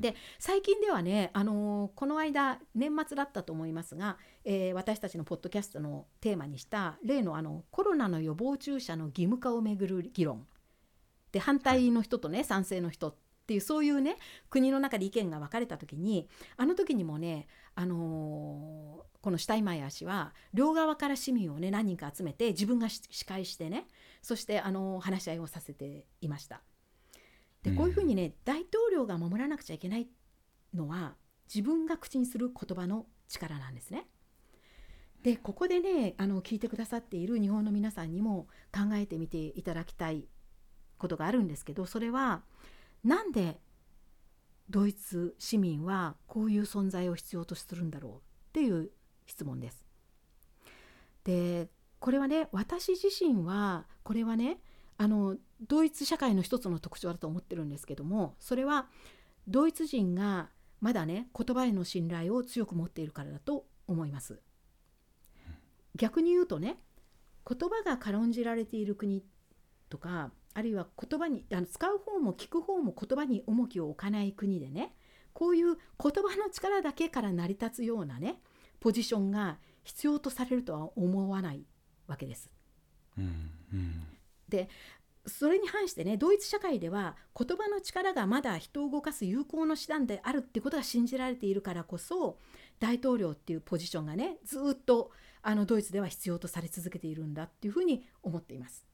[0.00, 10.46] で最近ではね、あのー、この間年末だったと思いますが、えー、私たちのポッドキャストのテーマにした例のあのコロナの予防注射の義務化をめぐる議論。
[11.32, 13.14] で反対の人とね、はい、賛成の人っ
[13.46, 14.16] ていうそういうね
[14.50, 23.86] 国の中で意見が分かれた時にあの時にもね、あのー、このシュタイマイヤー氏は両側から市民をね何人か集めて自分が司会してね
[24.22, 26.62] そしてあの話し合いをさせていました。
[27.66, 30.06] でこういうふうにね、大統領が守らなくちゃいけない
[30.72, 31.16] のは
[31.52, 34.06] 自分が口にする言葉の力なんですね。
[35.24, 40.28] でここでねあの聞いてくださっている日本の皆さんにも考えてみていただきたい
[40.98, 42.42] ことがあるんですけどそれは
[43.02, 43.58] なんで
[44.70, 48.18] ドイツ市民はこういう存在を必要とするんだろうっ
[48.52, 48.90] ていう
[49.26, 49.84] 質問です。
[51.24, 54.60] でこれはね私自身はこれはね
[54.98, 55.36] あの
[55.66, 58.86] ドイツ社会の一つの特徴だと思ってるんですけどもそれは
[59.48, 60.48] ドイツ人が
[60.80, 64.40] まだね言葉への信頼を強く持っているからだと思います。
[65.94, 66.78] 逆に言うとね
[67.48, 69.22] 言葉が軽んじられている国
[69.88, 74.94] とかあるいは言葉にあの使う方も聞く方も言葉に重きを置かない国でね
[75.32, 78.40] こういう言葉の力だけから成り立つようなね
[78.80, 81.64] ポジションが必要とされるとは思わない
[82.06, 82.50] わけです。
[83.18, 84.06] うんうん、
[84.48, 84.68] で
[85.26, 92.38] それに反してねドイツ社会では言葉の力がまだ人を動かす有効な手段であるってことが信じられているからこそ
[92.78, 95.10] 大統領っていうポジションがねずっと
[95.42, 98.86] あのドイツでは必要とされ続けているんだっていうふうに思っています。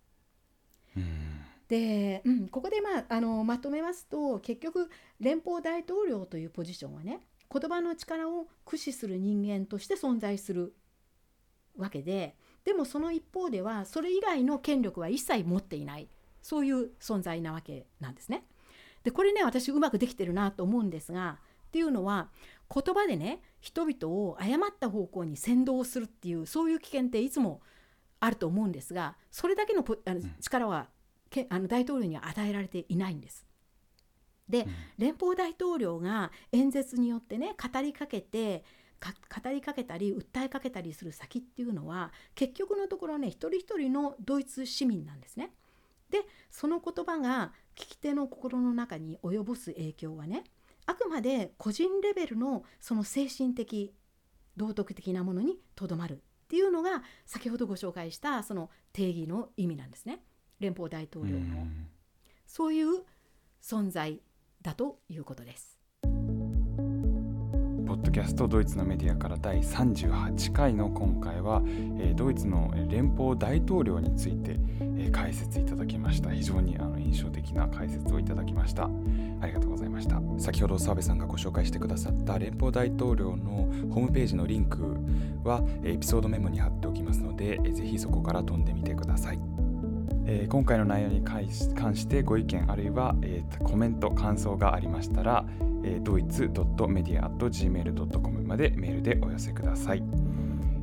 [1.69, 4.91] で、うん、ここで、まあ、あのまとめますと結局
[5.21, 10.75] 連邦大統領というポジションはね言葉の力を駆使する人間として存在する
[11.77, 16.09] わけででもその一方ではそれ以外の権力は一切持っていない
[16.43, 18.45] そういう存在なわけなんですね。
[19.05, 21.39] でこれね私うまくできてるなと思うんですが
[21.69, 22.29] っていうのは
[22.73, 27.61] 言葉でね人々を誤った方向に先導するっていうそういう危険っていつも
[28.21, 30.89] あると思うんですがそれだけのあの力は、
[31.29, 33.47] けあの大統領には与えられていないんです。
[34.49, 34.67] で
[34.99, 38.65] 連邦大統領が演説によってね語りかけて
[39.03, 45.53] 語りかけたり訴えかけたりする先っていうのは結局のところね一人一人のドイツ市民なんですね。
[46.11, 50.45] でその言葉が聞き手の心の中に及ぼす影響はね
[50.85, 53.95] あくまで個人レベルのその精神的
[54.57, 56.17] 道徳的なものにとどまるっ
[56.49, 60.23] ていうのが先ほどご紹介したその定義の意味なんですね
[60.61, 61.67] 連邦大統領の
[62.47, 63.05] そういう
[63.63, 64.21] 存在
[64.61, 65.82] だということです。
[67.93, 76.31] ポッドキャストドイツのメディアから第38回の今回は、えー、ドイツの連邦大統領について、えー、解説いただきました。
[76.31, 78.89] 非常にあの印象的な解説をいただきました。
[79.43, 80.23] ありがとうございました。
[80.39, 84.97] 先ほど澤部さんがご紹介してくださった連邦大統領のホームページのリンク
[85.45, 89.39] はエピソードメモに貼っておきますので、えー、ぜひそこから飛んでみてください。
[90.25, 91.47] えー、今回の内容に関
[91.95, 95.45] してご意見あるいは、えー、コメント感想がありましたら、
[95.85, 100.03] えー、ドイツ .media.gmail.com までメールでお寄せください。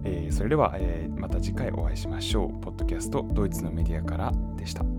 [0.04, 2.62] えー、それでは、えー、また次回お会いしましょう。
[2.62, 4.99] ポッドキャストドイツのメディアからでした。